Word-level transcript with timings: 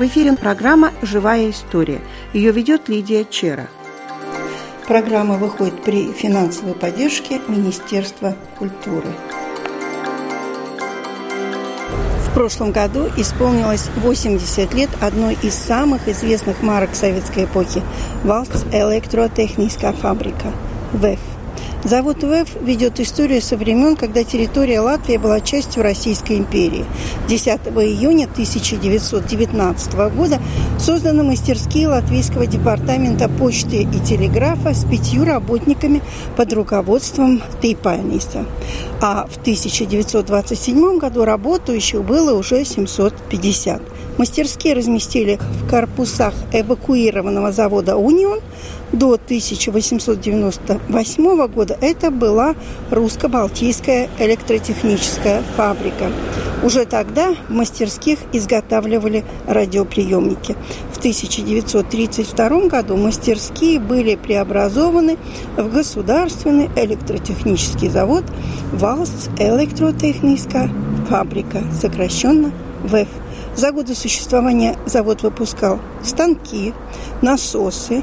В 0.00 0.02
эфире 0.06 0.32
программа 0.32 0.94
«Живая 1.02 1.50
история». 1.50 2.00
Ее 2.32 2.52
ведет 2.52 2.88
Лидия 2.88 3.26
Чера. 3.26 3.68
Программа 4.88 5.36
выходит 5.36 5.82
при 5.82 6.10
финансовой 6.10 6.72
поддержке 6.72 7.38
Министерства 7.48 8.34
культуры. 8.58 9.08
В 12.26 12.32
прошлом 12.32 12.72
году 12.72 13.10
исполнилось 13.18 13.90
80 13.96 14.72
лет 14.72 14.88
одной 15.02 15.36
из 15.42 15.52
самых 15.52 16.08
известных 16.08 16.62
марок 16.62 16.94
советской 16.94 17.44
эпохи– 17.44 17.82
«Валс 18.24 18.64
Электротехническая 18.72 19.92
фабрика»– 19.92 20.54
ВЭФ. 20.94 21.20
Завод 21.82 22.22
ВЭФ 22.22 22.56
ведет 22.60 23.00
историю 23.00 23.40
со 23.40 23.56
времен, 23.56 23.96
когда 23.96 24.22
территория 24.22 24.80
Латвии 24.80 25.16
была 25.16 25.40
частью 25.40 25.82
Российской 25.82 26.36
империи. 26.36 26.84
10 27.26 27.48
июня 27.48 28.24
1919 28.24 29.94
года 30.14 30.38
созданы 30.78 31.22
мастерские 31.22 31.88
Латвийского 31.88 32.46
департамента 32.46 33.30
почты 33.30 33.84
и 33.84 34.00
телеграфа 34.00 34.74
с 34.74 34.84
пятью 34.84 35.24
работниками 35.24 36.02
под 36.36 36.52
руководством 36.52 37.40
Тейпайниса. 37.62 38.44
А 39.00 39.26
в 39.26 39.38
1927 39.38 40.98
году 40.98 41.24
работающих 41.24 42.04
было 42.04 42.38
уже 42.38 42.62
750. 42.62 43.80
Мастерские 44.20 44.74
разместили 44.74 45.38
в 45.62 45.70
корпусах 45.70 46.34
эвакуированного 46.52 47.52
завода 47.52 47.96
«Унион», 47.96 48.40
до 48.92 49.14
1898 49.14 51.46
года 51.46 51.78
это 51.80 52.10
была 52.10 52.54
русско-балтийская 52.90 54.10
электротехническая 54.18 55.42
фабрика. 55.56 56.12
Уже 56.62 56.84
тогда 56.84 57.34
в 57.48 57.50
мастерских 57.50 58.18
изготавливали 58.34 59.24
радиоприемники. 59.46 60.54
В 60.92 60.98
1932 60.98 62.66
году 62.66 62.98
мастерские 62.98 63.80
были 63.80 64.16
преобразованы 64.16 65.16
в 65.56 65.72
государственный 65.72 66.68
электротехнический 66.76 67.88
завод 67.88 68.24
«Валс 68.70 69.30
Электротехническая 69.38 70.70
фабрика», 71.08 71.62
сокращенно 71.80 72.52
ВЭФ. 72.84 73.08
За 73.60 73.72
годы 73.72 73.94
существования 73.94 74.78
завод 74.86 75.22
выпускал 75.22 75.80
станки, 76.02 76.72
насосы, 77.20 78.02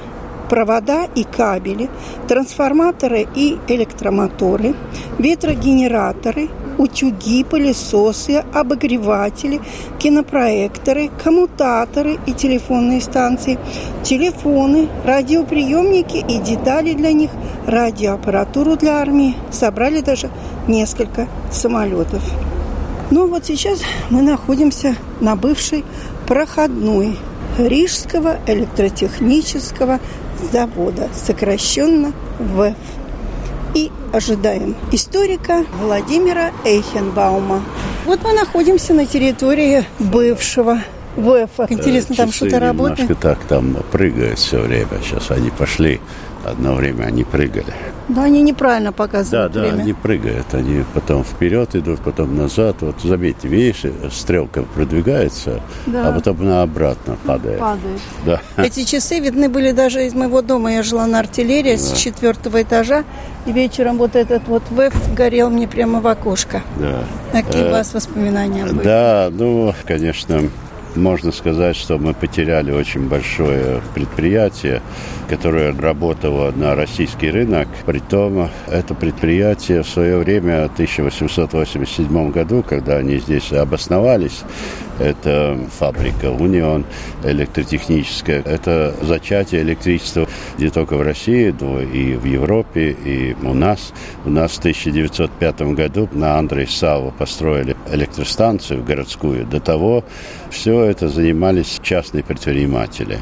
провода 0.52 1.08
и 1.16 1.24
кабели, 1.24 1.90
трансформаторы 2.28 3.28
и 3.34 3.58
электромоторы, 3.68 4.76
ветрогенераторы, 5.18 6.50
утюги, 6.78 7.44
пылесосы, 7.44 8.46
обогреватели, 8.54 9.60
кинопроекторы, 9.98 11.10
коммутаторы 11.24 12.20
и 12.28 12.34
телефонные 12.34 13.02
станции, 13.02 13.58
телефоны, 14.04 14.88
радиоприемники 15.06 16.18
и 16.18 16.38
детали 16.38 16.94
для 16.94 17.14
них, 17.14 17.32
радиоаппаратуру 17.66 18.76
для 18.76 19.00
армии. 19.02 19.36
Собрали 19.50 20.02
даже 20.02 20.30
несколько 20.68 21.28
самолетов. 21.52 22.22
Ну 23.10 23.28
вот 23.28 23.46
сейчас 23.46 23.80
мы 24.10 24.22
находимся 24.22 24.96
на 25.22 25.36
бывшей 25.36 25.86
проходной 26.28 27.18
Рижского 27.58 28.38
электротехнического 28.46 30.00
завода, 30.52 31.10
сокращенно 31.14 32.12
ВЭФ. 32.40 32.76
И 33.74 33.92
ожидаем 34.12 34.76
историка 34.92 35.66
Владимира 35.82 36.52
Эйхенбаума. 36.66 37.64
Вот 38.06 38.24
мы 38.24 38.34
находимся 38.34 38.94
на 38.94 39.06
территории 39.06 39.86
бывшего 40.00 40.82
ВЭФа. 41.16 41.68
Интересно, 41.70 42.16
Часы 42.16 42.24
там 42.24 42.32
что-то 42.32 42.60
работает? 42.60 43.20
так 43.20 43.40
там 43.48 43.78
прыгают 43.92 44.40
все 44.40 44.60
время. 44.60 44.88
Сейчас 45.04 45.32
они 45.32 45.50
пошли. 45.50 46.02
Одно 46.44 46.76
время 46.76 47.06
они 47.06 47.24
прыгали. 47.24 47.74
Да, 48.10 48.24
они 48.24 48.42
неправильно 48.42 48.92
Да, 48.92 48.96
показывают 48.96 49.52
да, 49.54 49.62
время. 49.62 49.82
они 49.82 49.94
прыгают. 49.94 50.54
Они 50.54 50.84
потом 50.94 51.24
вперед 51.24 51.76
идут, 51.76 52.00
потом 52.00 52.38
назад. 52.38 52.78
Вот 52.82 53.02
заметьте, 53.04 53.48
видишь, 53.48 53.84
стрелка 54.12 54.64
продвигается, 54.64 55.62
Да. 55.86 56.08
а 56.08 56.12
потом 56.14 56.42
она 56.42 56.62
обратно 56.62 57.18
падает. 57.26 57.60
Падает. 57.60 58.00
Да. 58.26 58.42
Эти 58.58 58.84
часы 58.86 59.20
видны 59.20 59.50
были 59.50 59.72
даже 59.72 60.06
из 60.06 60.14
моего 60.14 60.42
дома. 60.42 60.72
Я 60.74 60.84
жила 60.84 61.06
на 61.06 61.20
артиллерии 61.20 61.76
с 61.76 61.92
четвертого 61.94 62.62
этажа. 62.62 63.04
И 63.46 63.52
вечером 63.52 63.98
вот 63.98 64.16
этот 64.16 64.48
вот 64.48 64.64
ВЭФ 64.72 64.94
горел 65.16 65.50
мне 65.50 65.68
прямо 65.68 66.02
в 66.02 66.08
окошко. 66.08 66.62
Да. 66.80 67.04
Какие 67.32 67.64
у 67.64 67.68
Э, 67.68 67.72
вас 67.72 67.94
воспоминания 67.94 68.66
были? 68.66 68.84
Да, 68.84 69.30
ну, 69.32 69.74
конечно, 69.86 70.42
можно 70.96 71.32
сказать, 71.32 71.76
что 71.76 71.98
мы 71.98 72.14
потеряли 72.14 72.72
очень 72.72 73.08
большое 73.08 73.82
предприятие, 73.94 74.82
которое 75.30 75.72
работало 75.72 76.52
на 76.52 76.76
российский 76.76 77.30
рынок. 77.30 77.68
Притом, 77.86 78.50
это 78.68 78.94
предприятие 78.94 79.84
в 79.84 79.88
свое 79.88 80.18
время, 80.18 80.68
в 80.68 80.74
1887 80.74 82.32
году, 82.32 82.64
когда 82.68 82.98
они 82.98 83.18
здесь 83.18 83.52
обосновались, 83.52 84.44
это 85.00 85.60
фабрика 85.78 86.32
«Унион» 86.32 86.86
электротехническая. 87.24 88.42
Это 88.42 88.96
зачатие 89.02 89.62
электричества 89.62 90.28
не 90.58 90.70
только 90.70 90.98
в 90.98 91.02
России, 91.02 91.54
но 91.60 91.82
и 91.82 92.16
в 92.16 92.26
Европе, 92.26 92.96
и 93.06 93.36
у 93.44 93.54
нас. 93.54 93.94
У 94.26 94.30
нас 94.30 94.54
в 94.54 94.60
1905 94.60 95.62
году 95.74 96.10
на 96.14 96.38
Андрей 96.38 96.68
Саву 96.68 97.14
построили 97.16 97.76
электростанцию 97.92 98.84
городскую. 98.84 99.46
До 99.46 99.60
того 99.60 100.04
все 100.50 100.86
это 100.88 101.10
занимались 101.10 101.80
частные 101.82 102.24
предприниматели. 102.24 103.20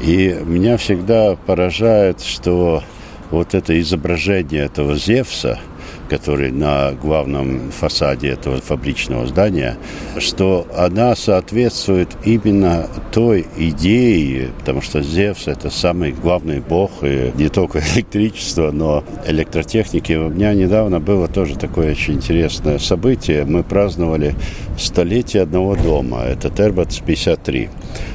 И 0.00 0.36
меня 0.44 0.76
всегда 0.76 1.36
поражает, 1.36 2.20
что 2.22 2.82
вот 3.30 3.54
это 3.54 3.78
изображение 3.80 4.64
этого 4.64 4.96
Зевса– 4.96 5.58
который 6.08 6.50
на 6.50 6.92
главном 6.92 7.70
фасаде 7.70 8.28
этого 8.28 8.60
фабричного 8.60 9.26
здания, 9.26 9.76
что 10.18 10.66
она 10.76 11.14
соответствует 11.14 12.08
именно 12.24 12.88
той 13.12 13.46
идее, 13.56 14.50
потому 14.58 14.80
что 14.82 15.02
Зевс– 15.02 15.42
это 15.46 15.70
самый 15.70 16.12
главный 16.12 16.60
бог, 16.60 16.90
и 17.02 17.32
не 17.34 17.48
только 17.48 17.80
электричество, 17.94 18.70
но 18.70 19.04
электротехники. 19.26 20.12
У 20.14 20.30
меня 20.30 20.54
недавно 20.54 21.00
было 21.00 21.28
тоже 21.28 21.56
такое 21.56 21.92
очень 21.92 22.14
интересное 22.14 22.78
событие. 22.78 23.44
Мы 23.44 23.62
праздновали 23.62 24.34
столетие 24.78 25.42
одного 25.42 25.76
дома. 25.76 26.22
Это 26.22 26.50
Тербац 26.50 26.98
53. 26.98 27.68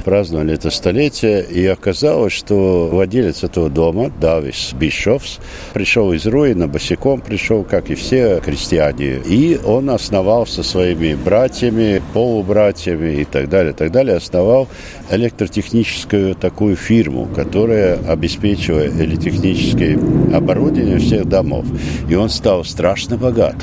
Праздновали 0.04 0.54
это 0.54 0.70
столетие, 0.70 1.44
и 1.44 1.66
оказалось, 1.66 2.32
что 2.32 2.88
владелец 2.90 3.44
этого 3.44 3.70
дома, 3.70 4.10
Давис 4.20 4.72
Бишовс, 4.78 5.38
пришел 5.72 6.12
из 6.12 6.26
руина, 6.26 6.68
босиком 6.68 7.20
пришел, 7.20 7.63
как 7.64 7.90
и 7.90 7.94
все 7.94 8.40
крестьяне. 8.40 9.20
И 9.26 9.58
он 9.64 9.90
основал 9.90 10.46
со 10.46 10.62
своими 10.62 11.14
братьями, 11.14 12.02
полубратьями 12.12 13.20
и 13.20 13.24
так 13.24 13.48
далее, 13.48 13.72
так 13.72 13.90
далее, 13.90 14.16
основал 14.16 14.68
электротехническую 15.10 16.34
такую 16.34 16.76
фирму, 16.76 17.28
которая 17.34 17.98
обеспечивала 18.08 18.86
электротехническое 18.86 19.98
оборудование 20.34 20.98
всех 20.98 21.28
домов. 21.28 21.66
И 22.08 22.14
он 22.14 22.28
стал 22.28 22.64
страшно 22.64 23.16
богат. 23.16 23.56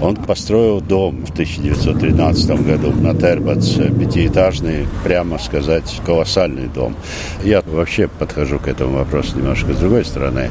Он 0.00 0.14
построил 0.16 0.80
дом 0.80 1.24
в 1.24 1.30
1913 1.30 2.50
году 2.66 2.92
на 2.92 3.14
Тербац, 3.14 3.74
пятиэтажный, 3.74 4.86
прямо 5.04 5.38
сказать, 5.38 6.00
колоссальный 6.04 6.68
дом. 6.68 6.94
Я 7.44 7.62
вообще 7.62 8.08
подхожу 8.08 8.58
к 8.58 8.68
этому 8.68 8.98
вопросу 8.98 9.38
немножко 9.38 9.72
с 9.72 9.78
другой 9.78 10.04
стороны. 10.04 10.50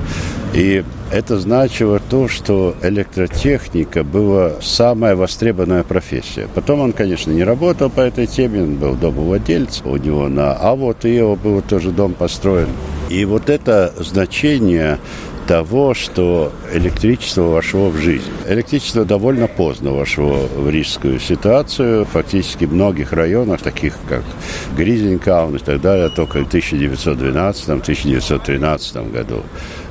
И 0.54 0.84
это 1.12 1.40
значило 1.40 2.00
то, 2.00 2.28
что 2.28 2.76
электротехника 2.82 4.04
была 4.04 4.54
самая 4.62 5.16
востребованная 5.16 5.84
профессия. 5.84 6.48
Потом 6.54 6.82
он, 6.82 6.94
конечно, 6.94 7.32
не 7.32 7.44
работал 7.44 7.90
по 7.90 8.02
этой 8.02 8.28
теме, 8.28 8.64
он 8.64 8.76
был 8.76 8.96
домовладелец, 8.96 9.82
у 9.86 9.98
него 9.98 10.28
на 10.30 10.54
А 10.54 10.76
вот 10.76 11.06
Ио 11.06 11.36
был 11.36 11.62
тоже 11.62 11.92
дом 11.92 12.14
построен. 12.14 12.70
И 13.10 13.26
вот 13.26 13.50
это 13.50 13.94
значение 13.98 15.00
того, 15.48 15.94
что 15.94 16.52
электричество 16.74 17.44
вошло 17.44 17.90
в 17.90 17.98
жизнь. 17.98 18.32
Электричество 18.48 19.06
довольно 19.06 19.48
поздно 19.48 19.92
вошло 19.92 20.50
в 20.56 20.68
рижскую 20.70 21.20
ситуацию. 21.20 22.06
Фактически 22.06 22.66
в 22.66 22.74
многих 22.74 23.14
районах, 23.14 23.62
таких 23.62 23.94
как 24.10 24.24
Гризенкаун 24.76 25.56
и 25.56 25.60
так 25.60 25.80
далее, 25.82 26.10
только 26.10 26.44
в 26.44 26.54
1912-1913 26.54 29.12
году 29.12 29.44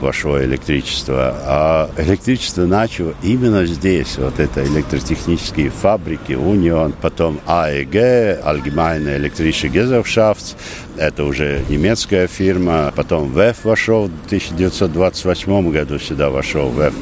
вошло 0.04 0.40
электричество. 0.40 1.34
А 1.46 1.90
электричество 1.96 2.66
начало 2.66 3.14
именно 3.22 3.64
здесь. 3.66 4.18
Вот 4.18 4.38
это 4.38 4.64
электротехнические 4.64 5.70
фабрики, 5.70 6.34
Унион, 6.34 6.92
потом 6.92 7.40
АЭГ, 7.46 7.94
Allgemeine 8.44 9.16
Elektrische 9.16 9.68
Gesellschaft, 9.68 10.56
это 10.96 11.24
уже 11.24 11.62
немецкая 11.68 12.26
фирма. 12.28 12.92
Потом 12.94 13.32
ВЭФ 13.32 13.64
вошел 13.64 14.04
в 14.04 14.26
1928 14.26 15.70
году, 15.70 15.98
сюда 15.98 16.30
вошел 16.30 16.68
ВЭФ. 16.68 16.94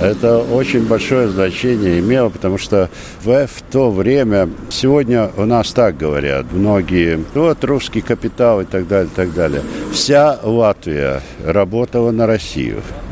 Это 0.00 0.38
очень 0.38 0.86
большое 0.86 1.28
значение 1.28 2.00
имело, 2.00 2.28
потому 2.28 2.58
что 2.58 2.90
в 3.22 3.48
то 3.70 3.90
время, 3.90 4.50
сегодня 4.68 5.30
у 5.36 5.46
нас 5.46 5.72
так 5.72 5.96
говорят, 5.96 6.46
многие, 6.52 7.24
вот 7.34 7.64
русский 7.64 8.02
капитал 8.02 8.60
и 8.60 8.64
так 8.64 8.86
далее, 8.88 9.08
и 9.10 9.16
так 9.16 9.32
далее. 9.32 9.62
Вся 9.92 10.38
Латвия 10.42 11.22
работала 11.44 12.10
на 12.10 12.26
Россию. 12.26 12.45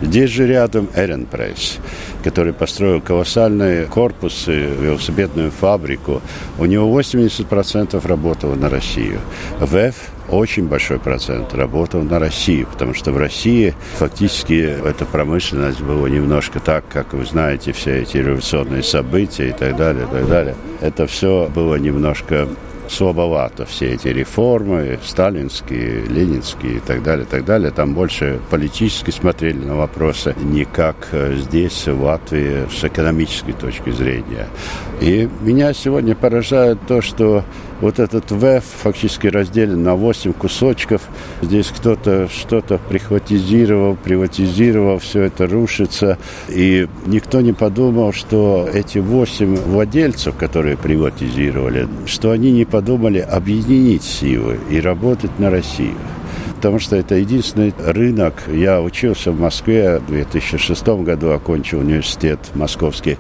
Здесь 0.03 0.31
же 0.31 0.47
рядом 0.47 0.89
Эренпрейс, 0.95 1.79
который 2.23 2.53
построил 2.53 3.01
колоссальные 3.01 3.87
корпусы, 3.87 4.53
велосипедную 4.53 5.51
фабрику. 5.51 6.23
У 6.59 6.65
него 6.65 7.01
80% 7.01 8.07
работало 8.07 8.55
на 8.55 8.69
Россию. 8.69 9.21
ВЭФ 9.61 9.95
очень 10.29 10.67
большой 10.69 10.99
процент 10.99 11.55
работал 11.55 12.03
на 12.03 12.19
Россию, 12.19 12.67
потому 12.73 12.95
что 12.95 13.13
в 13.13 13.19
России 13.19 13.75
фактически 13.99 14.55
эта 14.85 15.05
промышленность 15.05 15.81
была 15.81 16.09
немножко 16.09 16.61
так, 16.61 16.85
как 16.89 17.13
вы 17.13 17.27
знаете, 17.27 17.73
все 17.73 18.03
эти 18.03 18.17
революционные 18.17 18.83
события 18.83 19.51
и 19.51 19.53
так 19.53 19.77
далее, 19.77 20.05
и 20.05 20.11
так 20.11 20.29
далее. 20.29 20.57
Это 20.81 21.07
все 21.07 21.51
было 21.55 21.77
немножко 21.77 22.49
слабовато 22.89 23.65
все 23.65 23.95
эти 23.95 24.09
реформы, 24.09 24.99
сталинские, 25.03 26.03
ленинские 26.03 26.77
и 26.77 26.81
так 26.81 27.03
далее, 27.03 27.27
так 27.29 27.45
далее. 27.45 27.71
Там 27.71 27.95
больше 27.95 28.41
политически 28.51 29.11
смотрели 29.11 29.59
на 29.59 29.77
вопросы, 29.77 30.35
не 30.43 30.65
как 30.65 31.09
э, 31.13 31.37
здесь, 31.37 31.87
в 31.87 32.03
Латвии, 32.03 32.69
с 32.69 32.85
экономической 32.85 33.53
точки 33.53 33.91
зрения. 33.91 34.49
И 35.01 35.29
меня 35.41 35.73
сегодня 35.73 36.15
поражает 36.15 36.79
то, 36.87 37.03
что 37.03 37.45
вот 37.81 37.99
этот 37.99 38.31
ВЭФ 38.31 38.65
фактически 38.65 39.27
разделен 39.27 39.83
на 39.83 39.95
8 39.95 40.33
кусочков. 40.33 41.03
Здесь 41.45 41.67
кто-то 41.67 42.27
что-то 42.31 42.79
прихватизировал, 42.79 43.97
приватизировал, 43.97 44.99
все 44.99 45.23
это 45.23 45.47
рушится. 45.47 46.17
И 46.49 46.89
никто 47.05 47.43
не 47.43 47.53
подумал, 47.53 48.15
что 48.15 48.67
эти 48.73 48.97
8 48.97 49.57
владельцев, 49.57 50.37
которые 50.37 50.79
приватизировали, 50.79 51.87
что 52.07 52.31
они 52.31 52.51
не 52.51 52.65
подумали 52.65 53.19
объединить 53.19 54.05
силы 54.05 54.59
и 54.71 54.81
работать 54.81 55.39
на 55.39 55.51
Россию 55.51 55.97
потому 56.65 56.81
что 56.81 56.97
это 56.97 57.17
единственный 57.17 57.75
рынок. 57.79 58.45
Я 58.49 58.81
учился 58.81 59.33
в 59.33 59.39
Москве 59.39 59.99
в 59.99 60.07
2006 60.07 60.87
году, 61.05 61.33
окончил 61.33 61.81
университет 61.81 62.39
московский. 62.55 63.19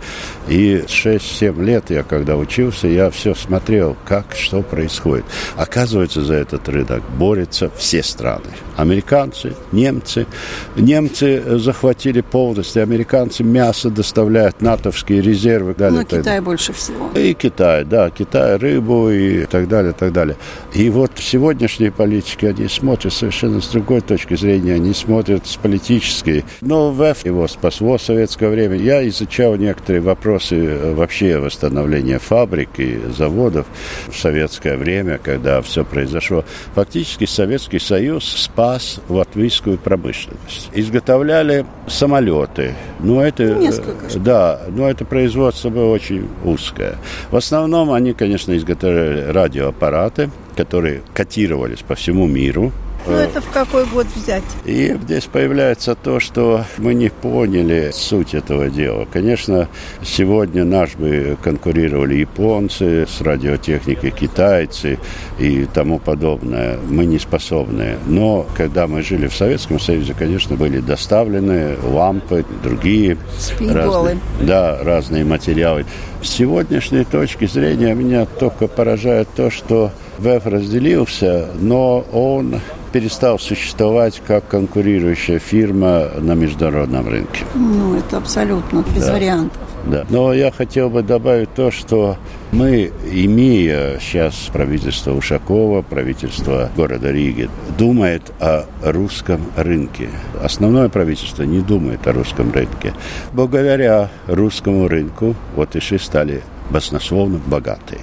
И 0.49 0.85
6-7 0.87 1.62
лет 1.62 1.91
я, 1.91 2.05
когда 2.05 2.38
учился, 2.38 2.88
я 2.88 3.11
все 3.11 3.35
смотрел, 3.35 3.99
как, 4.06 4.35
что 4.35 4.62
происходит. 4.62 5.26
Оказывается, 5.56 6.25
за 6.25 6.37
этот 6.37 6.67
рынок 6.70 7.02
борются 7.19 7.70
все 7.76 8.02
страны. 8.02 8.49
Американцы, 8.79 9.52
немцы. 9.73 10.26
Немцы 10.75 11.58
захватили 11.58 12.23
полностью. 12.23 12.82
Американцы 12.82 13.44
мясо 13.44 13.91
доставляют, 13.91 14.62
натовские 14.62 15.20
резервы. 15.20 15.75
Далее, 15.75 15.99
Но 15.99 16.05
Китай 16.05 16.41
больше 16.41 16.73
всего. 16.73 17.11
И 17.14 17.35
Китай, 17.35 17.85
да. 17.85 18.08
Китай 18.08 18.56
рыбу 18.56 19.11
и 19.11 19.44
так 19.44 19.69
далее, 19.69 19.93
так 19.93 20.14
далее. 20.14 20.37
И 20.73 20.88
вот 20.88 21.12
сегодняшние 21.17 21.93
политики, 21.93 22.46
они 22.46 22.69
смотрят 22.69 23.12
совершенно 23.12 23.34
с 23.43 23.69
другой 23.69 24.01
точки 24.01 24.35
зрения, 24.37 24.75
они 24.75 24.95
смотрят 24.95 25.47
с 25.47 25.57
политической. 25.57 26.45
Но 26.61 26.91
ВЭФ 26.91 27.25
его 27.25 27.49
спасло 27.49 27.99
в 27.99 28.03
советское 28.03 28.49
время. 28.49 28.77
Я 28.77 29.07
изучал 29.09 29.57
некоторые 29.57 30.01
вопросы 30.01 30.57
э, 30.57 30.95
вообще 30.95 31.39
восстановления 31.39 32.19
фабрик 32.19 32.71
и 32.79 32.99
заводов 33.17 33.67
в 34.09 34.17
советское 34.17 34.77
время, 34.77 35.19
когда 35.23 35.61
все 35.63 35.85
произошло. 35.85 36.45
Фактически 36.75 37.25
Советский 37.27 37.79
Союз 37.79 38.25
спас 38.25 39.01
латвийскую 39.09 39.79
промышленность. 39.79 40.71
Изготовляли 40.73 41.67
самолеты. 41.87 42.75
Но 43.01 43.23
это, 43.23 43.55
Несколько. 43.55 44.19
Да, 44.19 44.61
но 44.69 44.89
это 44.89 45.05
производство 45.05 45.71
было 45.71 45.93
очень 45.93 46.29
узкое. 46.45 46.97
В 47.31 47.37
основном 47.37 47.93
они, 47.93 48.13
конечно, 48.13 48.57
изготовляли 48.57 49.31
радиоаппараты, 49.31 50.31
которые 50.57 51.03
котировались 51.13 51.81
по 51.81 51.95
всему 51.95 52.27
миру. 52.27 52.73
Ну, 53.06 53.12
это 53.12 53.41
в 53.41 53.51
какой 53.51 53.85
год 53.87 54.06
взять? 54.15 54.43
И 54.65 54.97
здесь 55.03 55.25
появляется 55.25 55.95
то, 55.95 56.21
что 56.21 56.65
мы 56.79 56.95
не 56.95 57.11
поняли 57.11 57.91
суть 57.93 58.35
этого 58.35 58.71
дела. 58.71 59.06
Конечно, 59.12 59.69
сегодня 60.03 60.65
наш 60.65 60.95
бы 60.95 61.37
конкурировали 61.43 62.17
японцы 62.17 63.06
с 63.06 63.21
радиотехникой, 63.21 64.11
китайцы 64.11 64.99
и 65.39 65.67
тому 65.73 65.99
подобное. 65.99 66.79
Мы 66.89 67.05
не 67.05 67.19
способны. 67.19 67.97
Но 68.06 68.47
когда 68.56 68.87
мы 68.87 69.03
жили 69.03 69.27
в 69.27 69.35
Советском 69.35 69.79
Союзе, 69.79 70.15
конечно, 70.19 70.56
были 70.56 70.81
доставлены 70.81 71.77
лампы, 71.83 72.45
другие 72.62 73.19
разные, 73.61 74.19
да, 74.41 74.79
разные 74.83 75.25
материалы. 75.25 75.85
С 76.23 76.31
сегодняшней 76.31 77.05
точки 77.05 77.47
зрения 77.47 77.95
меня 77.95 78.25
только 78.25 78.67
поражает 78.67 79.29
то, 79.37 79.51
что 79.51 79.91
ВЭФ 80.19 80.47
разделился, 80.47 81.49
но 81.61 82.01
он 82.12 82.61
перестал 82.94 83.41
существовать 83.41 84.23
как 84.25 84.46
конкурирующая 84.46 85.41
фирма 85.41 86.11
на 86.20 86.35
международном 86.35 87.08
рынке. 87.08 87.44
Ну, 87.56 87.96
это 87.96 88.19
абсолютно 88.19 88.85
без 88.94 89.06
да. 89.06 89.12
вариантов. 89.14 89.61
Да. 89.85 90.06
Но 90.11 90.32
я 90.32 90.52
хотел 90.52 90.91
бы 90.91 91.02
добавить 91.02 91.52
то, 91.55 91.73
что 91.73 92.17
мы, 92.52 92.93
имея 93.12 93.99
сейчас 93.99 94.49
правительство 94.52 95.11
Ушакова, 95.11 95.82
правительство 95.82 96.70
города 96.76 97.11
Риги, 97.11 97.50
думает 97.76 98.23
о 98.38 98.67
русском 98.85 99.41
рынке. 99.56 100.08
Основное 100.41 100.88
правительство 100.88 101.43
не 101.43 101.62
думает 101.62 102.06
о 102.06 102.12
русском 102.12 102.52
рынке. 102.52 102.94
Благодаря 103.32 104.08
русскому 104.29 104.87
рынку 104.87 105.35
вот 105.56 105.75
и 105.75 105.99
стали 105.99 106.43
баснословно 106.71 107.41
богатые. 107.47 108.01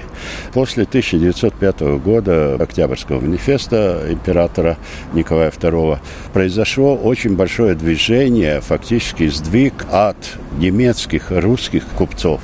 После 0.54 0.84
1905 0.84 1.82
года 2.04 2.56
Октябрьского 2.56 3.22
манифеста 3.22 4.06
императора 4.10 4.78
Николая 5.14 5.52
II 5.52 6.00
произошло 6.34 6.96
очень 6.96 7.36
большое 7.36 7.76
движение, 7.76 8.62
фактически 8.62 9.28
сдвиг 9.28 9.86
от 9.92 10.18
немецких 10.58 11.32
русских 11.32 11.86
купцов 11.98 12.42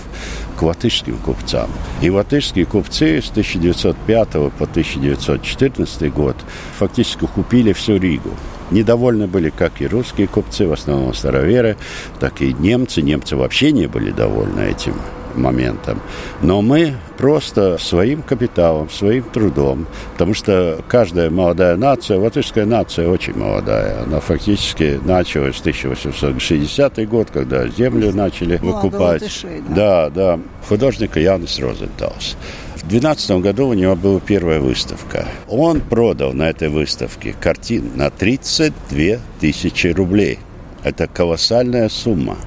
к 0.58 0.62
латышским 0.64 1.18
купцам. 1.18 1.70
И 2.02 2.10
латышские 2.10 2.66
купцы 2.66 3.22
с 3.22 3.30
1905 3.30 4.30
по 4.58 4.66
1914 4.66 6.14
год 6.14 6.36
фактически 6.78 7.28
купили 7.28 7.74
всю 7.74 7.98
Ригу. 7.98 8.32
Недовольны 8.72 9.28
были 9.28 9.50
как 9.50 9.82
и 9.82 9.88
русские 9.88 10.28
купцы, 10.28 10.68
в 10.68 10.74
основном 10.74 11.14
староверы, 11.14 11.78
так 12.20 12.42
и 12.42 12.54
немцы. 12.54 13.02
Немцы 13.02 13.38
вообще 13.38 13.72
не 13.72 13.88
были 13.88 14.12
довольны 14.12 14.62
этим 14.62 14.96
моментом. 15.38 16.02
Но 16.42 16.62
мы 16.62 16.96
просто 17.18 17.78
своим 17.78 18.22
капиталом, 18.22 18.90
своим 18.90 19.24
трудом, 19.24 19.88
потому 20.14 20.34
что 20.34 20.80
каждая 20.88 21.30
молодая 21.30 21.76
нация, 21.78 22.20
латышская 22.20 22.66
нация 22.66 23.10
очень 23.10 23.38
молодая, 23.38 24.04
она 24.04 24.20
фактически 24.20 25.00
началась 25.04 25.56
в 25.56 25.60
1860 25.62 27.08
год, 27.10 27.30
когда 27.32 27.68
землю 27.68 28.14
начали 28.14 28.58
выкупать. 28.58 29.22
Латышей, 29.22 29.62
да. 29.70 30.10
да, 30.10 30.38
да. 30.38 30.40
Художник 30.68 31.18
Янис 31.18 31.60
Розенталс. 31.60 32.36
В 32.76 32.90
2012 32.90 33.32
году 33.42 33.68
у 33.68 33.74
него 33.74 33.96
была 33.96 34.20
первая 34.20 34.60
выставка. 34.60 35.28
Он 35.48 35.82
продал 35.82 36.34
на 36.34 36.50
этой 36.50 36.70
выставке 36.70 37.36
картин 37.38 37.92
на 37.96 38.10
32 38.10 39.20
тысячи 39.42 39.88
рублей. 39.88 40.40
Это 40.84 41.08
колоссальная 41.08 41.90
сумма. 41.90 42.38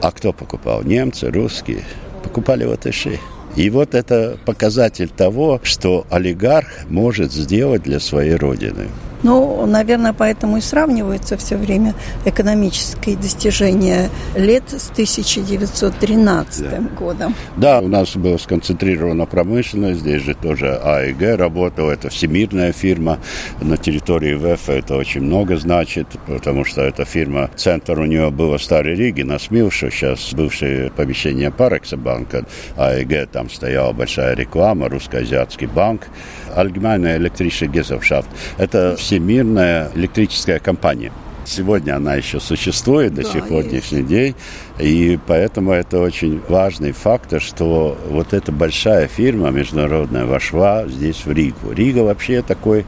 А 0.00 0.10
кто 0.10 0.32
покупал? 0.32 0.82
Немцы, 0.82 1.30
русские 1.30 1.84
покупали 2.22 2.64
латыши. 2.64 3.18
И 3.56 3.68
вот 3.68 3.94
это 3.94 4.38
показатель 4.46 5.08
того, 5.08 5.60
что 5.62 6.06
олигарх 6.10 6.88
может 6.88 7.32
сделать 7.32 7.82
для 7.82 8.00
своей 8.00 8.34
родины. 8.34 8.88
Ну, 9.22 9.66
наверное, 9.66 10.12
поэтому 10.12 10.56
и 10.56 10.60
сравниваются 10.60 11.36
все 11.36 11.56
время 11.56 11.94
экономические 12.24 13.16
достижения 13.16 14.10
лет 14.36 14.64
с 14.68 14.90
1913 14.90 16.70
да. 16.70 16.78
годом. 16.98 17.34
Да, 17.56 17.80
у 17.80 17.88
нас 17.88 18.16
была 18.16 18.38
сконцентрирована 18.38 19.26
промышленность, 19.26 20.00
здесь 20.00 20.22
же 20.22 20.34
тоже 20.34 20.74
АЭГ 20.74 21.38
работала, 21.38 21.92
это 21.92 22.08
всемирная 22.08 22.72
фирма 22.72 23.18
на 23.60 23.76
территории 23.76 24.34
ВЭФ, 24.34 24.68
это 24.68 24.96
очень 24.96 25.22
много 25.22 25.56
значит, 25.56 26.06
потому 26.26 26.64
что 26.64 26.82
эта 26.82 27.04
фирма, 27.04 27.50
центр 27.56 27.98
у 27.98 28.04
нее 28.04 28.30
был 28.30 28.56
в 28.56 28.62
Старой 28.62 28.94
Риге, 28.94 29.24
на 29.24 29.38
Смилше, 29.38 29.90
сейчас 29.90 30.32
бывшее 30.34 30.90
помещение 30.90 31.50
Парекса 31.50 31.96
банка, 31.96 32.44
АЭГ, 32.76 33.30
там 33.30 33.50
стояла 33.50 33.92
большая 33.92 34.34
реклама, 34.34 34.88
русско-азиатский 34.88 35.66
банк, 35.66 36.08
Allgemeine 36.54 37.16
Elektrische 37.16 37.66
Gesellschaft. 37.66 38.26
Это 38.58 38.96
всемирная 39.12 39.90
электрическая 39.94 40.58
компания. 40.58 41.12
Сегодня 41.44 41.96
она 41.96 42.14
еще 42.14 42.40
существует 42.40 43.12
до 43.12 43.22
да, 43.22 43.28
сегодняшний 43.28 43.98
есть. 43.98 44.08
день, 44.08 44.34
и 44.78 45.18
поэтому 45.26 45.72
это 45.72 45.98
очень 45.98 46.40
важный 46.48 46.92
фактор, 46.92 47.42
что 47.42 47.98
вот 48.08 48.32
эта 48.32 48.52
большая 48.52 49.08
фирма 49.08 49.50
международная 49.50 50.24
вошла 50.24 50.86
здесь 50.86 51.26
в 51.26 51.30
Ригу. 51.32 51.72
Рига 51.72 51.98
вообще 51.98 52.40
такой 52.40 52.86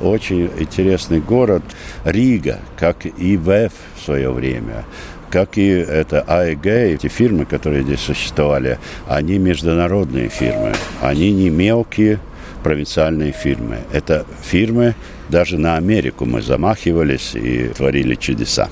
очень 0.00 0.48
интересный 0.58 1.18
город. 1.18 1.64
Рига, 2.04 2.60
как 2.78 3.04
и 3.06 3.36
ВЭФ 3.36 3.72
в 3.96 4.04
свое 4.04 4.30
время, 4.30 4.84
как 5.28 5.58
и 5.58 5.66
это 5.66 6.20
АЭГ, 6.20 6.66
эти 6.66 7.08
фирмы, 7.08 7.46
которые 7.46 7.82
здесь 7.82 8.00
существовали, 8.00 8.78
они 9.08 9.38
международные 9.38 10.28
фирмы. 10.28 10.74
Они 11.00 11.32
не 11.32 11.50
мелкие 11.50 12.20
провинциальные 12.64 13.30
фирмы. 13.30 13.78
Это 13.92 14.26
фирмы, 14.42 14.96
даже 15.28 15.58
на 15.58 15.76
Америку 15.76 16.24
мы 16.24 16.42
замахивались 16.42 17.36
и 17.36 17.68
творили 17.68 18.16
чудеса. 18.16 18.68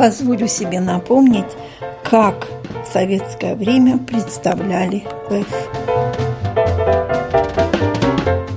Позволю 0.00 0.48
себе 0.48 0.80
напомнить, 0.80 1.52
как 2.02 2.48
в 2.86 2.90
советское 2.90 3.54
время 3.54 3.98
представляли 3.98 5.04
ВЭФ. 5.28 5.46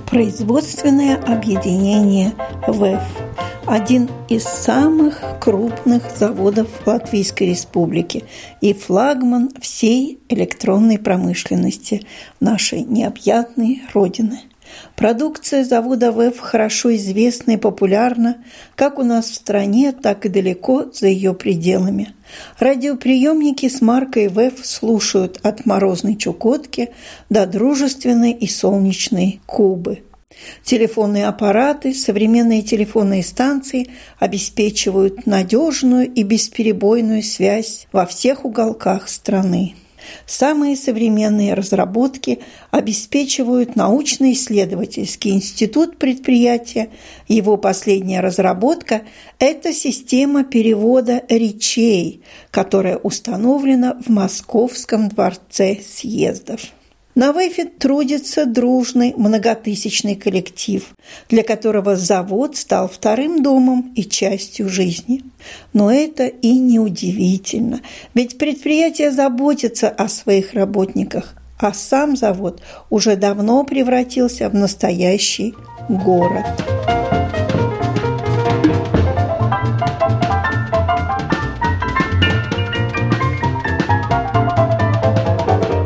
Производственное 0.09 1.17
объединение 1.17 2.31
ВЭФ– 2.65 3.03
один 3.65 4.09
из 4.29 4.45
самых 4.45 5.21
крупных 5.41 6.03
заводов 6.15 6.69
Латвийской 6.85 7.50
Республики 7.50 8.23
и 8.62 8.73
флагман 8.73 9.50
всей 9.59 10.19
электронной 10.29 10.97
промышленности 10.97 12.07
нашей 12.39 12.83
необъятной 12.83 13.81
Родины– 13.93 14.39
Продукция 14.96 15.63
завода 15.63 16.12
ВЭФ 16.12 16.39
хорошо 16.39 16.96
известна 16.96 17.51
и 17.51 17.58
популярна 17.58 18.38
как 18.75 19.00
у 19.00 19.03
нас 19.03 19.27
в 19.27 19.36
стране, 19.36 19.92
так 19.92 20.25
и 20.25 20.30
далеко 20.30 20.86
за 20.94 21.08
ее 21.08 21.34
пределами. 21.34 22.13
Радиоприемники 22.60 23.70
с 23.70 23.82
маркой 23.82 24.27
ВЭФ 24.27 24.65
слушают 24.65 25.39
от 25.44 25.65
морозной 25.65 26.15
Чукотки 26.15 26.89
до 27.30 27.46
дружественной 27.46 28.32
и 28.32 28.48
солнечной 28.48 29.42
Кубы. 29.46 30.03
Телефонные 30.63 31.27
аппараты, 31.27 31.94
современные 31.94 32.62
телефонные 32.62 33.24
станции 33.24 33.89
обеспечивают 34.20 35.25
надежную 35.25 36.12
и 36.12 36.24
бесперебойную 36.24 37.24
связь 37.24 37.88
во 37.92 38.06
всех 38.06 38.46
уголках 38.46 39.10
страны. 39.10 39.75
Самые 40.25 40.75
современные 40.75 41.53
разработки 41.53 42.39
обеспечивают 42.72 43.75
научно-исследовательский 43.75 45.31
институт 45.31 45.98
предприятия. 45.98 46.89
Его 47.27 47.57
последняя 47.57 48.22
разработка– 48.22 49.03
это 49.39 49.74
система 49.74 50.43
перевода 50.43 51.24
речей, 51.29 52.22
которая 52.51 52.98
установлена 52.98 53.98
в 54.05 54.10
Московском 54.10 55.10
дворце 55.10 55.79
съездов. 55.86 56.62
На 57.15 57.32
ВЭФе 57.32 57.65
трудится 57.65 58.46
дружный 58.46 59.13
многотысячный 59.15 60.15
коллектив, 60.15 60.84
для 61.29 61.43
которого 61.43 61.96
завод 61.96 62.58
стал 62.58 62.89
вторым 62.89 63.43
домом 63.43 63.93
и 63.96 64.03
частью 64.03 64.67
жизни. 64.67 65.24
Но 65.74 65.91
это 65.91 66.25
и 66.25 66.58
не 66.58 66.79
удивительно, 66.79 67.82
ведь 68.15 68.39
предприятие 68.39 69.12
заботится 69.12 69.89
о 69.89 70.10
своих 70.10 70.53
работниках, 70.53 71.36
а 71.60 71.72
сам 71.72 72.17
завод 72.17 72.62
уже 72.89 73.15
давно 73.15 73.63
превратился 73.63 74.50
в 74.50 74.55
настоящий 74.55 75.53
город. 75.88 76.46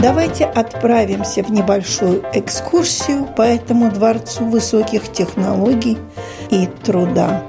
Давайте 0.07 0.45
отправимся 0.45 1.43
в 1.43 1.51
небольшую 1.51 2.23
экскурсию 2.31 3.25
по 3.35 3.41
этому 3.41 3.91
дворцу 3.91 4.45
высоких 4.45 5.11
технологий 5.11 5.97
и 6.49 6.65
труда. 6.81 7.43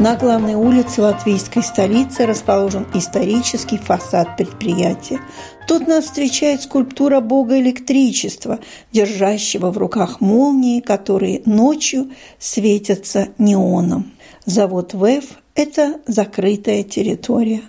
На 0.00 0.16
главной 0.16 0.54
улице 0.54 1.02
латвийской 1.02 1.62
столицы 1.62 2.26
расположен 2.26 2.84
исторический 2.94 3.78
фасад 3.78 4.36
предприятия. 4.36 5.20
Тут 5.68 5.86
нас 5.86 6.06
встречает 6.06 6.62
скульптура 6.62 7.20
бога 7.20 7.60
электричества, 7.60 8.58
держащего 8.90 9.70
в 9.70 9.78
руках 9.78 10.20
молнии, 10.20 10.80
которые 10.80 11.42
ночью 11.46 12.10
светятся 12.40 13.28
неоном. 13.38 14.10
Завод 14.44 14.94
ВЭФ 14.94 15.41
это 15.54 16.00
закрытая 16.06 16.82
территория. 16.82 17.62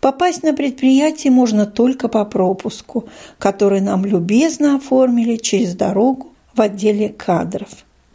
Попасть 0.00 0.42
на 0.42 0.52
предприятие 0.52 1.30
можно 1.32 1.66
только 1.66 2.08
по 2.08 2.24
пропуску, 2.24 3.08
который 3.38 3.80
нам 3.80 4.04
любезно 4.04 4.76
оформили 4.76 5.36
через 5.36 5.74
дорогу 5.74 6.32
в 6.54 6.60
отделе 6.60 7.08
кадров. 7.08 7.68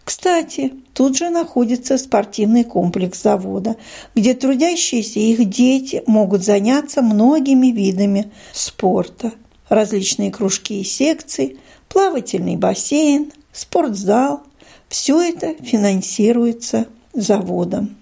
Кстати, 0.03 0.74
тут 0.94 1.17
же 1.17 1.29
находится 1.29 1.98
спортивный 1.98 2.63
комплекс 2.63 3.24
завода, 3.24 3.75
где 4.13 4.36
трудящиеся 4.36 5.20
их 5.20 5.50
дети 5.50 6.03
могут 6.05 6.44
заняться 6.44 7.01
многими 7.01 7.67
видами 7.67 8.32
спорта. 8.53 9.32
Различные 9.67 10.32
кружки 10.32 10.82
и 10.82 10.84
секции, 10.84 11.58
плавательный 11.89 12.55
бассейн, 12.55 13.32
спортзал– 13.51 14.44
все 14.89 15.22
это 15.22 15.55
финансируется 15.63 16.86
заводом. 17.13 17.98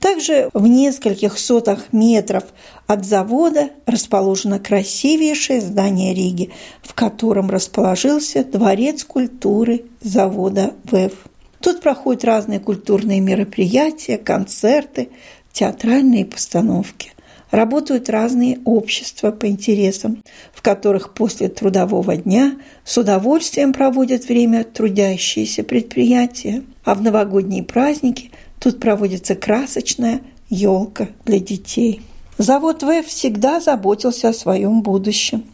Также 0.00 0.48
в 0.54 0.66
нескольких 0.66 1.38
сотах 1.38 1.92
метров 1.92 2.44
от 2.86 3.04
завода 3.04 3.68
расположено 3.84 4.58
красивейшее 4.58 5.60
здание 5.60 6.14
Риги, 6.14 6.50
в 6.82 6.94
котором 6.94 7.50
расположился 7.50 8.42
дворец 8.42 9.04
культуры 9.04 9.84
завода 10.00 10.72
ВЭФ. 10.84 11.12
Тут 11.60 11.82
проходят 11.82 12.24
разные 12.24 12.60
культурные 12.60 13.20
мероприятия, 13.20 14.16
концерты, 14.16 15.10
театральные 15.52 16.24
постановки. 16.24 17.12
Работают 17.50 18.08
разные 18.08 18.60
общества 18.64 19.32
по 19.32 19.48
интересам, 19.48 20.22
в 20.54 20.62
которых 20.62 21.12
после 21.12 21.48
трудового 21.48 22.16
дня 22.16 22.56
с 22.84 22.96
удовольствием 22.96 23.74
проводят 23.74 24.28
время 24.28 24.64
трудящиеся 24.64 25.62
предприятия, 25.62 26.62
а 26.84 26.94
в 26.94 27.02
новогодние 27.02 27.64
праздники 27.64 28.30
Тут 28.60 28.78
проводится 28.78 29.34
красочная 29.34 30.20
елка 30.50 31.08
для 31.24 31.40
детей. 31.40 32.02
Завод 32.36 32.82
В 32.82 33.02
всегда 33.02 33.58
заботился 33.58 34.28
о 34.28 34.34
своем 34.34 34.82
будущем. 34.82 35.44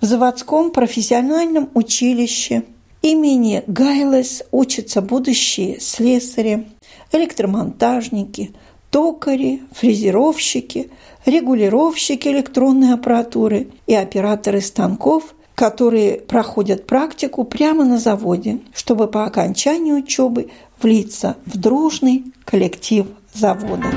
В 0.00 0.04
заводском 0.04 0.70
профессиональном 0.70 1.70
училище 1.74 2.64
имени 3.02 3.64
Гайлес 3.66 4.42
учатся 4.52 5.00
будущие 5.00 5.80
слесари, 5.80 6.68
электромонтажники, 7.12 8.52
токари, 8.90 9.62
фрезеровщики, 9.72 10.90
регулировщики 11.24 12.28
электронной 12.28 12.92
аппаратуры 12.92 13.68
и 13.86 13.94
операторы 13.94 14.60
станков, 14.60 15.34
которые 15.54 16.16
проходят 16.16 16.86
практику 16.86 17.44
прямо 17.44 17.84
на 17.84 17.98
заводе, 17.98 18.60
чтобы 18.74 19.08
по 19.08 19.24
окончании 19.24 19.92
учебы 19.92 20.50
влиться 20.82 21.36
в 21.46 21.58
дружный 21.58 22.32
коллектив 22.44 23.06
завода. 23.34 23.90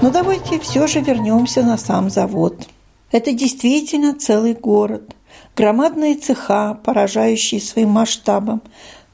Но 0.00 0.10
давайте 0.10 0.58
все 0.60 0.86
же 0.86 1.00
вернемся 1.00 1.62
на 1.62 1.76
сам 1.76 2.08
завод. 2.08 2.66
Это 3.10 3.32
действительно 3.32 4.14
целый 4.14 4.54
город. 4.54 5.14
Громадные 5.56 6.14
цеха, 6.14 6.78
поражающие 6.84 7.60
своим 7.60 7.90
масштабом, 7.90 8.62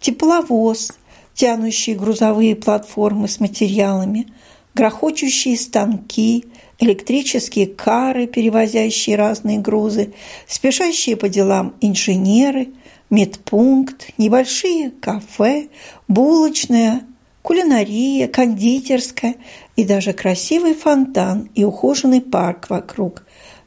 тепловоз, 0.01 0.93
тянущий 1.35 1.95
грузовые 1.95 2.55
платформы 2.55 3.29
с 3.29 3.41
материалами, 3.41 4.27
грохочущие 4.75 5.57
станки, 5.57 6.47
электрические 6.79 7.67
кары, 7.67 8.27
перевозящие 8.27 9.17
разные 9.17 9.59
грузы, 9.59 10.13
спешащие 10.47 11.17
по 11.17 11.29
делам 11.29 11.75
инженеры, 11.81 12.69
медпункт, 13.11 14.09
небольшие 14.19 14.91
кафе, 14.91 15.69
булочная, 16.09 17.03
кулинария, 17.43 18.27
кондитерская 18.27 19.37
и 19.77 19.85
даже 19.85 20.13
красивый 20.13 20.75
фонтан 20.75 21.51
и 21.55 21.65
ухоженный 21.65 22.21
парк 22.21 22.71
вокруг, 22.71 23.25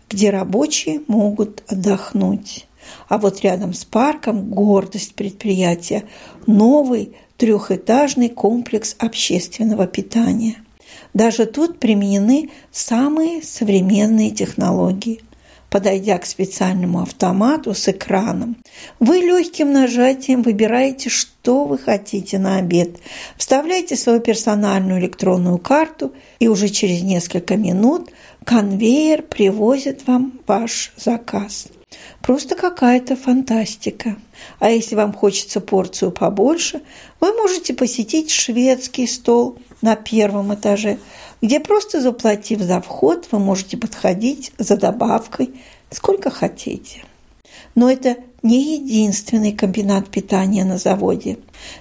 где 0.10 0.30
рабочие 0.30 1.02
могут 1.08 1.64
отдохнуть. 1.68 2.66
А 3.08 3.18
вот 3.18 3.42
рядом 3.42 3.74
с 3.74 3.86
парком 3.86 4.50
гордость 4.50 5.14
предприятия– 5.14 6.04
новый 6.48 7.14
трехэтажный 7.38 8.30
комплекс 8.30 8.96
общественного 8.98 9.88
питания. 9.88 10.56
Даже 11.18 11.48
тут 11.48 11.80
применены 11.80 12.52
самые 12.72 13.42
современные 13.42 14.30
технологии. 14.30 15.22
Подойдя 15.68 16.20
к 16.20 16.28
специальному 16.28 17.02
автомату 17.02 17.74
с 17.74 17.90
экраном, 17.90 18.56
вы 19.00 19.18
легким 19.18 19.74
нажатием 19.74 20.44
выбираете, 20.44 21.10
что 21.10 21.66
вы 21.66 21.80
хотите 21.80 22.38
на 22.38 22.58
обед, 22.58 22.98
вставляете 23.36 23.96
свою 23.96 24.20
персональную 24.20 25.00
электронную 25.00 25.58
карту, 25.58 26.14
и 26.38 26.48
уже 26.48 26.70
через 26.70 27.02
несколько 27.02 27.58
минут 27.58 28.12
конвейер 28.44 29.24
привозит 29.24 30.06
вам 30.06 30.40
ваш 30.46 30.94
заказ. 30.98 31.68
Просто 32.22 32.56
какая-то 32.56 33.16
фантастика. 33.16 34.18
А 34.60 34.70
если 34.70 34.94
вам 34.94 35.14
хочется 35.14 35.62
порцию 35.62 36.12
побольше, 36.12 36.82
вы 37.20 37.34
можете 37.34 37.74
посетить 37.74 38.30
шведский 38.30 39.08
стол 39.08 39.58
на 39.82 39.96
первом 39.96 40.54
этаже– 40.54 40.98
где 41.42 41.60
просто 41.60 42.02
заплатив 42.02 42.62
за 42.62 42.82
вход, 42.82 43.28
вы 43.32 43.40
можете 43.40 43.78
подходить 43.78 44.52
за 44.58 44.76
добавкой 44.76 45.54
сколько 45.92 46.30
хотите. 46.30 47.04
Но 47.76 47.90
это 47.90 48.18
не 48.42 48.76
единственный 48.76 49.52
комбинат 49.52 50.10
питания 50.10 50.66
на 50.66 50.78
заводе. 50.78 51.38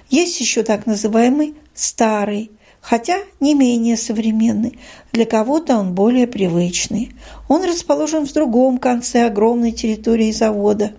Есть 0.09 0.39
еще 0.39 0.63
так 0.63 0.85
называемый 0.85 1.55
старый, 1.73 2.51
хотя 2.81 3.17
не 3.39 3.55
менее 3.55 3.97
современный. 3.97 4.79
Для 5.11 5.25
кого-то 5.25 5.77
он 5.77 5.93
более 5.93 6.27
привычный. 6.27 7.13
Он 7.47 7.63
расположен 7.63 8.27
в 8.27 8.33
другом 8.33 8.77
конце 8.77 9.25
огромной 9.25 9.71
территории 9.71 10.31
завода. 10.31 10.93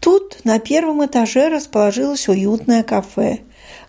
Тут 0.00 0.40
на 0.44 0.58
первом 0.58 1.04
этаже 1.04 1.50
расположилось 1.50 2.28
уютное 2.28 2.82
кафе, 2.82 3.40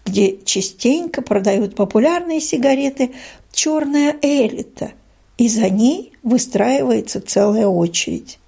где 0.06 0.38
частенько 0.44 1.22
продают 1.22 1.76
популярные 1.76 2.42
сигареты 2.42 3.12
черная 3.54 4.16
элита, 4.22 4.92
и 5.38 5.48
за 5.48 5.70
ней 5.70 6.14
выстраивается 6.24 7.22
целая 7.22 7.68
очередь. 7.68 8.40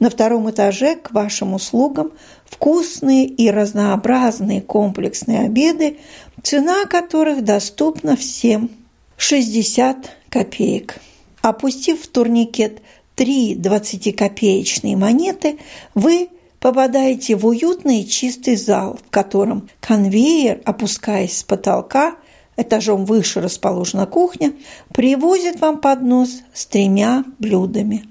На 0.00 0.10
втором 0.10 0.50
этаже 0.50 0.96
к 0.96 1.12
вашим 1.12 1.54
услугам 1.54 2.12
вкусные 2.44 3.26
и 3.26 3.50
разнообразные 3.50 4.60
комплексные 4.60 5.40
обеды, 5.40 5.98
цена 6.42 6.84
которых 6.86 7.44
доступна 7.44 8.16
всем– 8.16 8.70
60 9.18 10.10
копеек. 10.30 11.00
Опустив 11.42 12.02
в 12.02 12.08
турникет 12.08 12.80
три 13.14 13.54
20-копеечные 13.56 14.96
монеты, 14.96 15.58
вы 15.94 16.30
попадаете 16.60 17.36
в 17.36 17.46
уютный 17.46 18.04
чистый 18.04 18.56
зал, 18.56 18.98
в 19.04 19.10
котором 19.10 19.68
конвейер, 19.80 20.60
опускаясь 20.64 21.38
с 21.38 21.42
потолка, 21.42 22.16
этажом 22.56 23.04
выше 23.04 23.40
расположена 23.40 24.06
кухня, 24.06 24.52
привозит 24.92 25.60
вам 25.60 25.80
поднос 25.80 26.42
с 26.52 26.66
тремя 26.66 27.24
блюдами. 27.38 28.04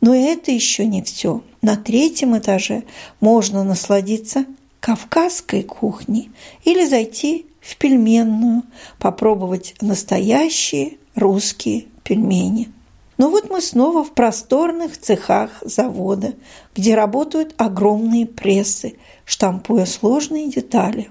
Но 0.00 0.14
это 0.14 0.50
еще 0.52 0.86
не 0.86 1.02
все. 1.02 1.42
На 1.62 1.76
третьем 1.76 2.36
этаже 2.36 2.84
можно 3.20 3.64
насладиться 3.64 4.44
кавказской 4.80 5.62
кухней 5.62 6.30
или 6.64 6.86
зайти 6.86 7.46
в 7.60 7.76
пельменную, 7.76 8.62
попробовать 8.98 9.74
настоящие 9.80 10.98
русские 11.14 11.86
пельмени. 12.04 12.68
Но 13.18 13.30
вот 13.30 13.50
мы 13.50 13.60
снова 13.60 14.04
в 14.04 14.12
просторных 14.12 14.98
цехах 14.98 15.50
завода, 15.62 16.34
где 16.74 16.94
работают 16.94 17.54
огромные 17.56 18.26
прессы, 18.26 18.96
штампуя 19.24 19.86
сложные 19.86 20.50
детали. 20.50 21.10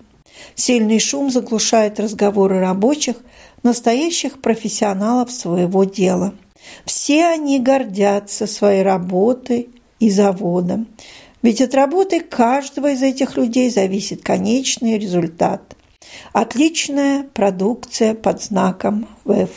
Сильный 0.53 0.99
шум 0.99 1.32
заглушает 1.32 1.99
разговоры 1.99 2.60
рабочих, 2.60 3.17
настоящих 3.63 4.41
профессионалов 4.41 5.32
своего 5.32 5.84
дела. 5.84 6.36
Все 6.86 7.25
они 7.25 7.60
гордятся 7.60 8.47
своей 8.47 8.84
работой 8.84 9.69
и 9.99 10.10
заводом. 10.12 10.88
Ведь 11.41 11.62
от 11.62 11.73
работы 11.75 12.21
каждого 12.21 12.91
из 12.91 13.01
этих 13.01 13.38
людей 13.38 13.69
зависит 13.69 14.23
конечный 14.23 14.97
результат. 14.97 15.75
Отличная 16.34 17.23
продукция 17.34 18.13
под 18.13 18.41
знаком 18.41 19.08
ВЭФ. 19.25 19.49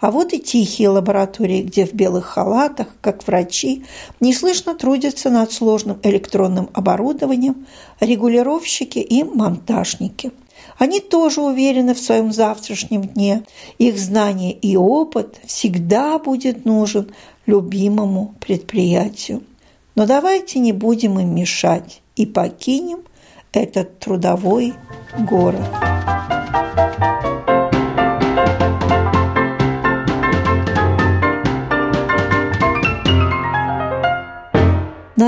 А 0.00 0.10
вот 0.10 0.32
и 0.32 0.38
тихие 0.38 0.88
лаборатории, 0.88 1.62
где 1.62 1.86
в 1.86 1.94
белых 1.94 2.26
халатах, 2.26 2.88
как 3.00 3.26
врачи, 3.26 3.84
неслышно 4.20 4.74
трудятся 4.74 5.30
над 5.30 5.52
сложным 5.52 5.98
электронным 6.02 6.70
оборудованием 6.72 7.66
регулировщики 8.00 8.98
и 8.98 9.24
монтажники. 9.24 10.32
Они 10.78 11.00
тоже 11.00 11.42
уверены 11.42 11.94
в 11.94 12.00
своем 12.00 12.32
завтрашнем 12.32 13.02
дне. 13.02 13.44
Их 13.78 13.98
знание 13.98 14.52
и 14.52 14.76
опыт 14.76 15.38
всегда 15.44 16.18
будет 16.18 16.64
нужен 16.64 17.12
любимому 17.46 18.34
предприятию. 18.40 19.42
Но 19.94 20.06
давайте 20.06 20.58
не 20.58 20.72
будем 20.72 21.18
им 21.18 21.34
мешать 21.34 22.00
и 22.16 22.24
покинем 22.24 23.00
этот 23.52 23.98
трудовой 23.98 24.74
город. 25.18 25.60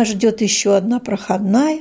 Нас 0.03 0.09
ждет 0.09 0.41
еще 0.41 0.75
одна 0.75 0.99
проходная, 0.99 1.79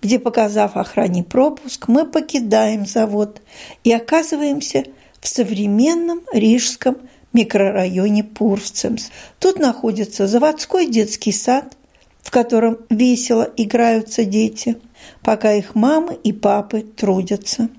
где, 0.00 0.20
показав 0.20 0.76
охране 0.76 1.24
пропуск, 1.24 1.88
мы 1.88 2.06
покидаем 2.06 2.86
завод 2.86 3.42
и 3.82 3.92
оказываемся 3.92 4.84
в 5.18 5.26
современном 5.26 6.20
рижском 6.32 6.98
микрорайоне 7.32 8.22
Пурвцемс. 8.22 9.08
Тут 9.40 9.58
находится 9.58 10.28
заводской 10.28 10.86
детский 10.86 11.32
сад, 11.32 11.76
в 12.22 12.30
котором 12.30 12.78
весело 12.90 13.50
играются 13.56 14.24
дети, 14.24 14.76
пока 15.24 15.52
их 15.52 15.74
мамы 15.74 16.14
и 16.14 16.32
папы 16.32 16.82
трудятся. 16.82 17.70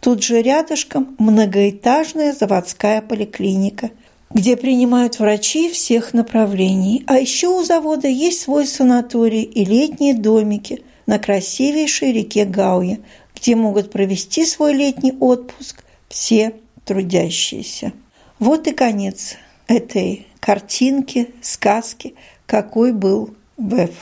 Тут 0.00 0.22
же 0.22 0.40
рядышком 0.40 1.14
многоэтажная 1.18 2.32
заводская 2.32 3.02
поликлиника– 3.02 3.90
где 4.34 4.56
принимают 4.56 5.18
врачи 5.18 5.70
всех 5.70 6.14
направлений. 6.14 7.04
А 7.06 7.18
еще 7.18 7.48
у 7.48 7.62
завода 7.62 8.08
есть 8.08 8.40
свой 8.40 8.66
санаторий 8.66 9.42
и 9.42 9.64
летние 9.64 10.14
домики 10.14 10.82
на 11.06 11.18
красивейшей 11.18 12.12
реке 12.12 12.44
Гауе, 12.44 13.00
где 13.34 13.56
могут 13.56 13.90
провести 13.90 14.46
свой 14.46 14.72
летний 14.72 15.12
отпуск 15.18 15.84
все 16.08 16.54
трудящиеся. 16.84 17.92
Вот 18.38 18.66
и 18.66 18.72
конец 18.72 19.36
этой 19.66 20.26
картинки, 20.40 21.30
сказки, 21.40 22.14
какой 22.46 22.92
был 22.92 23.34
ВЭФ. 23.56 23.94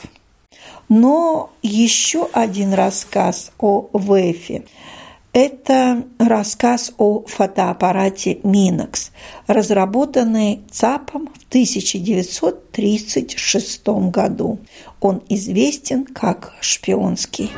Но 0.89 1.51
еще 1.61 2.29
один 2.33 2.73
рассказ 2.73 3.51
о 3.59 3.87
ВЭФе– 3.93 4.63
это 5.33 6.03
рассказ 6.19 6.93
о 6.97 7.23
фотоаппарате 7.25 8.39
Минокс, 8.43 9.11
разработанный 9.47 10.61
ЦАПом 10.69 11.27
в 11.27 11.47
1936 11.47 13.87
году. 14.11 14.59
Он 14.99 15.23
известен 15.29 16.03
как 16.05 16.53
шпионский. 16.59 17.49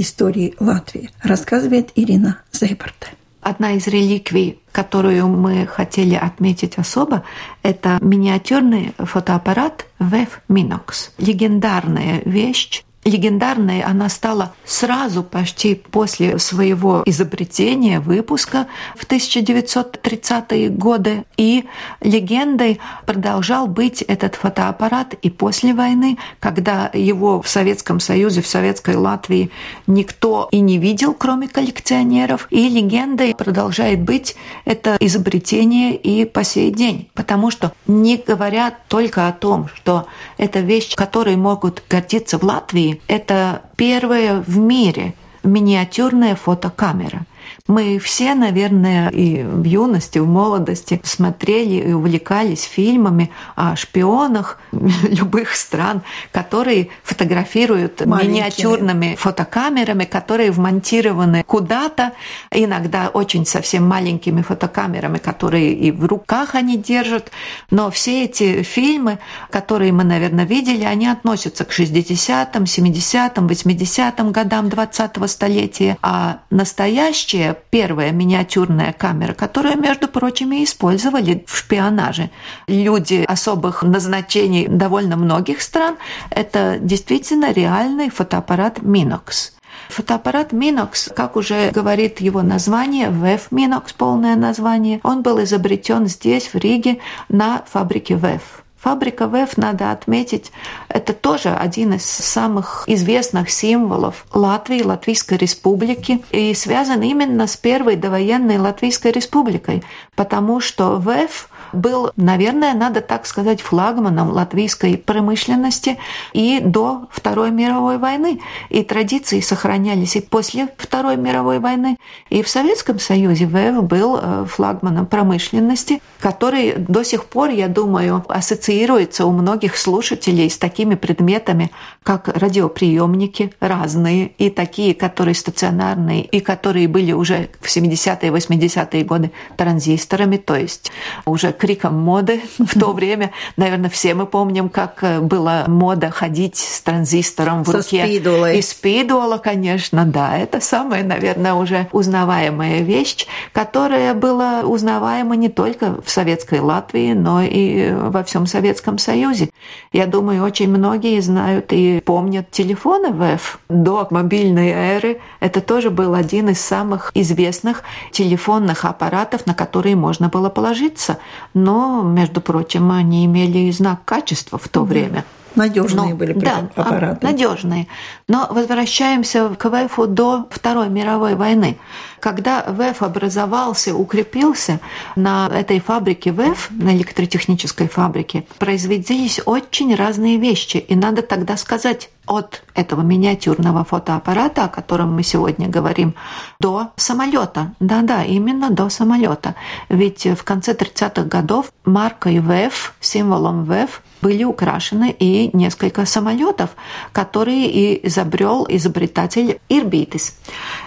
Истории 0.00 0.54
Латвии, 0.58 1.10
рассказывает 1.22 1.90
Ирина 1.94 2.38
Зейберт. 2.52 3.10
Одна 3.40 3.72
из 3.72 3.86
реликвий, 3.86 4.60
которую 4.70 5.28
мы 5.28 5.66
хотели 5.66 6.14
отметить 6.14 6.76
особо, 6.76 7.24
это 7.62 7.98
миниатюрный 8.02 8.92
фотоаппарат 8.98 9.86
VEF 9.98 10.28
Minox. 10.48 11.10
Легендарная 11.16 12.20
вещь 12.24 12.84
легендарной 13.04 13.80
она 13.80 14.08
стала 14.08 14.54
сразу 14.64 15.22
почти 15.22 15.74
после 15.74 16.38
своего 16.38 17.02
изобретения, 17.06 17.98
выпуска 18.00 18.66
в 18.96 19.06
1930-е 19.06 20.68
годы. 20.68 21.24
И 21.36 21.64
легендой 22.00 22.80
продолжал 23.06 23.66
быть 23.66 24.02
этот 24.02 24.34
фотоаппарат 24.34 25.14
и 25.14 25.30
после 25.30 25.72
войны, 25.72 26.18
когда 26.40 26.90
его 26.92 27.40
в 27.40 27.48
Советском 27.48 28.00
Союзе, 28.00 28.42
в 28.42 28.46
Советской 28.46 28.96
Латвии 28.96 29.50
никто 29.86 30.48
и 30.52 30.60
не 30.60 30.78
видел, 30.78 31.14
кроме 31.14 31.48
коллекционеров. 31.48 32.46
И 32.50 32.68
легендой 32.68 33.34
продолжает 33.34 34.02
быть 34.02 34.36
это 34.64 34.96
изобретение 35.00 35.96
и 35.96 36.26
по 36.26 36.44
сей 36.44 36.70
день. 36.70 37.08
Потому 37.14 37.50
что 37.50 37.72
не 37.86 38.16
говорят 38.16 38.74
только 38.88 39.26
о 39.26 39.32
том, 39.32 39.68
что 39.74 40.06
это 40.36 40.60
вещь, 40.60 40.94
которой 40.94 41.36
могут 41.36 41.82
гордиться 41.88 42.38
в 42.38 42.42
Латвии, 42.42 42.89
это 43.08 43.62
первая 43.76 44.40
в 44.46 44.56
мире 44.58 45.14
миниатюрная 45.42 46.34
фотокамера. 46.34 47.26
Мы 47.66 47.98
все, 47.98 48.34
наверное, 48.34 49.10
и 49.10 49.42
в 49.42 49.64
юности, 49.64 50.18
в 50.18 50.26
молодости 50.26 51.00
смотрели 51.04 51.88
и 51.88 51.92
увлекались 51.92 52.62
фильмами 52.62 53.30
о 53.56 53.76
шпионах 53.76 54.58
любых 54.72 55.54
стран, 55.54 56.02
которые 56.32 56.88
фотографируют 57.02 58.04
Маленькие. 58.04 58.30
миниатюрными 58.30 59.14
фотокамерами, 59.16 60.04
которые 60.04 60.50
вмонтированы 60.50 61.44
куда-то, 61.46 62.12
иногда 62.50 63.08
очень 63.08 63.46
совсем 63.46 63.86
маленькими 63.86 64.42
фотокамерами, 64.42 65.18
которые 65.18 65.72
и 65.72 65.90
в 65.90 66.04
руках 66.06 66.54
они 66.54 66.76
держат. 66.76 67.30
Но 67.70 67.90
все 67.90 68.24
эти 68.24 68.62
фильмы, 68.62 69.18
которые 69.50 69.92
мы, 69.92 70.04
наверное, 70.04 70.44
видели, 70.44 70.84
они 70.84 71.06
относятся 71.06 71.64
к 71.64 71.70
60-м, 71.70 72.64
70-м, 72.64 73.46
80-м 73.46 74.32
годам 74.32 74.66
20-го 74.66 75.26
столетия, 75.26 75.96
а 76.02 76.40
настоящие 76.50 77.39
первая 77.70 78.12
миниатюрная 78.12 78.92
камера, 78.92 79.34
которую, 79.34 79.78
между 79.78 80.08
прочим, 80.08 80.52
и 80.52 80.64
использовали 80.64 81.44
в 81.46 81.56
шпионаже. 81.56 82.30
Люди 82.66 83.24
особых 83.26 83.82
назначений 83.82 84.66
довольно 84.68 85.16
многих 85.16 85.62
стран– 85.62 85.96
это 86.30 86.78
действительно 86.80 87.52
реальный 87.52 88.10
фотоаппарат 88.10 88.78
Minox. 88.78 89.52
Фотоаппарат 89.88 90.52
Minox, 90.52 91.12
как 91.14 91.36
уже 91.36 91.70
говорит 91.70 92.20
его 92.20 92.42
название, 92.42 93.08
VEF 93.08 93.50
Minox 93.50 93.94
полное 93.96 94.36
название, 94.36 95.00
он 95.02 95.22
был 95.22 95.42
изобретен 95.42 96.06
здесь, 96.06 96.48
в 96.52 96.56
Риге, 96.56 96.98
на 97.28 97.62
фабрике 97.68 98.14
VEF. 98.14 98.40
Фабрика 98.80 99.26
ВЭФ, 99.26 99.58
надо 99.58 99.90
отметить, 99.90 100.52
это 100.88 101.12
тоже 101.12 101.50
один 101.50 101.92
из 101.92 102.04
самых 102.06 102.84
известных 102.86 103.50
символов 103.50 104.24
Латвии, 104.32 104.82
Латвийской 104.82 105.36
республики, 105.36 106.24
и 106.30 106.54
связан 106.54 107.02
именно 107.02 107.46
с 107.46 107.58
первой 107.58 107.96
довоенной 107.96 108.56
Латвийской 108.56 109.12
республикой, 109.12 109.82
потому 110.16 110.60
что 110.60 110.96
ВЭФ 110.96 111.50
был, 111.72 112.10
наверное, 112.16 112.74
надо 112.74 113.00
так 113.00 113.26
сказать, 113.26 113.60
флагманом 113.60 114.30
латвийской 114.30 114.96
промышленности 114.96 115.98
и 116.32 116.60
до 116.60 117.08
Второй 117.10 117.50
мировой 117.50 117.98
войны. 117.98 118.40
И 118.68 118.82
традиции 118.82 119.40
сохранялись 119.40 120.16
и 120.16 120.20
после 120.20 120.68
Второй 120.76 121.16
мировой 121.16 121.58
войны. 121.58 121.96
И 122.28 122.42
в 122.42 122.48
Советском 122.48 122.98
Союзе 122.98 123.46
ВЭФ 123.46 123.84
был 123.84 124.18
э, 124.20 124.46
флагманом 124.48 125.06
промышленности, 125.06 126.00
который 126.20 126.74
до 126.76 127.02
сих 127.02 127.24
пор, 127.24 127.50
я 127.50 127.68
думаю, 127.68 128.24
ассоциируется 128.28 129.26
у 129.26 129.32
многих 129.32 129.76
слушателей 129.76 130.50
с 130.50 130.58
такими 130.58 130.94
предметами, 130.94 131.70
как 132.02 132.28
радиоприемники 132.28 133.52
разные, 133.60 134.32
и 134.38 134.50
такие, 134.50 134.94
которые 134.94 135.34
стационарные, 135.34 136.22
и 136.24 136.40
которые 136.40 136.88
были 136.88 137.12
уже 137.12 137.50
в 137.60 137.66
70-е, 137.66 138.30
80-е 138.30 139.04
годы 139.04 139.32
транзисторами, 139.56 140.36
то 140.36 140.56
есть 140.56 140.90
уже 141.24 141.52
криком 141.60 141.96
моды 141.98 142.40
в 142.58 142.78
то 142.78 142.92
время. 142.92 143.30
Наверное, 143.56 143.90
все 143.90 144.14
мы 144.14 144.26
помним, 144.26 144.68
как 144.68 145.02
э, 145.02 145.20
была 145.20 145.64
мода 145.68 146.10
ходить 146.10 146.56
с 146.56 146.80
транзистором 146.80 147.62
в 147.62 147.68
Со 147.68 147.76
руке. 147.78 148.04
спидулой. 148.06 148.58
И 148.58 148.62
спидула, 148.62 149.36
конечно, 149.36 150.04
да. 150.04 150.36
Это 150.36 150.60
самая, 150.60 151.04
наверное, 151.04 151.54
уже 151.54 151.86
узнаваемая 151.92 152.80
вещь, 152.80 153.26
которая 153.52 154.14
была 154.14 154.62
узнаваема 154.62 155.36
не 155.36 155.48
только 155.48 156.00
в 156.02 156.10
советской 156.10 156.60
Латвии, 156.60 157.12
но 157.12 157.42
и 157.42 157.92
во 157.92 158.24
всем 158.24 158.46
Советском 158.46 158.98
Союзе. 158.98 159.50
Я 159.92 160.06
думаю, 160.06 160.42
очень 160.42 160.68
многие 160.70 161.20
знают 161.20 161.72
и 161.72 162.00
помнят 162.00 162.50
телефоны 162.50 163.12
ВЭФ. 163.12 163.60
До 163.68 164.06
мобильной 164.10 164.70
эры 164.70 165.20
это 165.40 165.60
тоже 165.60 165.90
был 165.90 166.14
один 166.14 166.48
из 166.48 166.60
самых 166.60 167.10
известных 167.14 167.82
телефонных 168.12 168.84
аппаратов, 168.84 169.46
на 169.46 169.54
которые 169.54 169.96
можно 169.96 170.28
было 170.28 170.48
положиться 170.48 171.18
но, 171.54 172.02
между 172.02 172.40
прочим, 172.40 172.90
они 172.90 173.26
имели 173.26 173.70
знак 173.70 174.04
качества 174.04 174.58
в 174.58 174.68
то 174.68 174.84
время. 174.84 175.24
Надежные 175.56 176.10
Но, 176.10 176.16
были 176.16 176.32
да, 176.32 176.70
аппараты. 176.76 177.26
Надежные. 177.26 177.88
Но 178.28 178.46
возвращаемся 178.50 179.48
к 179.48 179.68
ВЭФу 179.68 180.06
до 180.06 180.46
Второй 180.50 180.88
мировой 180.88 181.34
войны. 181.34 181.76
Когда 182.20 182.64
ВЭФ 182.68 183.02
образовался, 183.02 183.94
укрепился, 183.94 184.78
на 185.16 185.48
этой 185.52 185.80
фабрике 185.80 186.30
ВЭФ, 186.32 186.68
на 186.70 186.94
электротехнической 186.94 187.88
фабрике, 187.88 188.46
производились 188.58 189.40
очень 189.44 189.94
разные 189.94 190.36
вещи. 190.36 190.76
И 190.76 190.94
надо 190.94 191.22
тогда 191.22 191.56
сказать, 191.56 192.10
от 192.30 192.62
этого 192.74 193.00
миниатюрного 193.00 193.84
фотоаппарата, 193.84 194.64
о 194.64 194.68
котором 194.68 195.12
мы 195.12 195.24
сегодня 195.24 195.68
говорим, 195.68 196.14
до 196.60 196.90
самолета. 196.96 197.74
Да-да, 197.80 198.22
именно 198.22 198.70
до 198.70 198.88
самолета. 198.88 199.56
Ведь 199.88 200.26
в 200.26 200.44
конце 200.44 200.72
30-х 200.72 201.24
годов 201.24 201.72
маркой 201.84 202.38
ВЭФ, 202.38 202.94
символом 203.00 203.64
ВЭФ, 203.64 204.02
были 204.22 204.44
украшены 204.44 205.10
и 205.18 205.50
несколько 205.56 206.06
самолетов, 206.06 206.70
которые 207.12 207.68
и 207.68 208.06
изобрел 208.06 208.64
изобретатель 208.68 209.58
Ирбитис. 209.68 210.38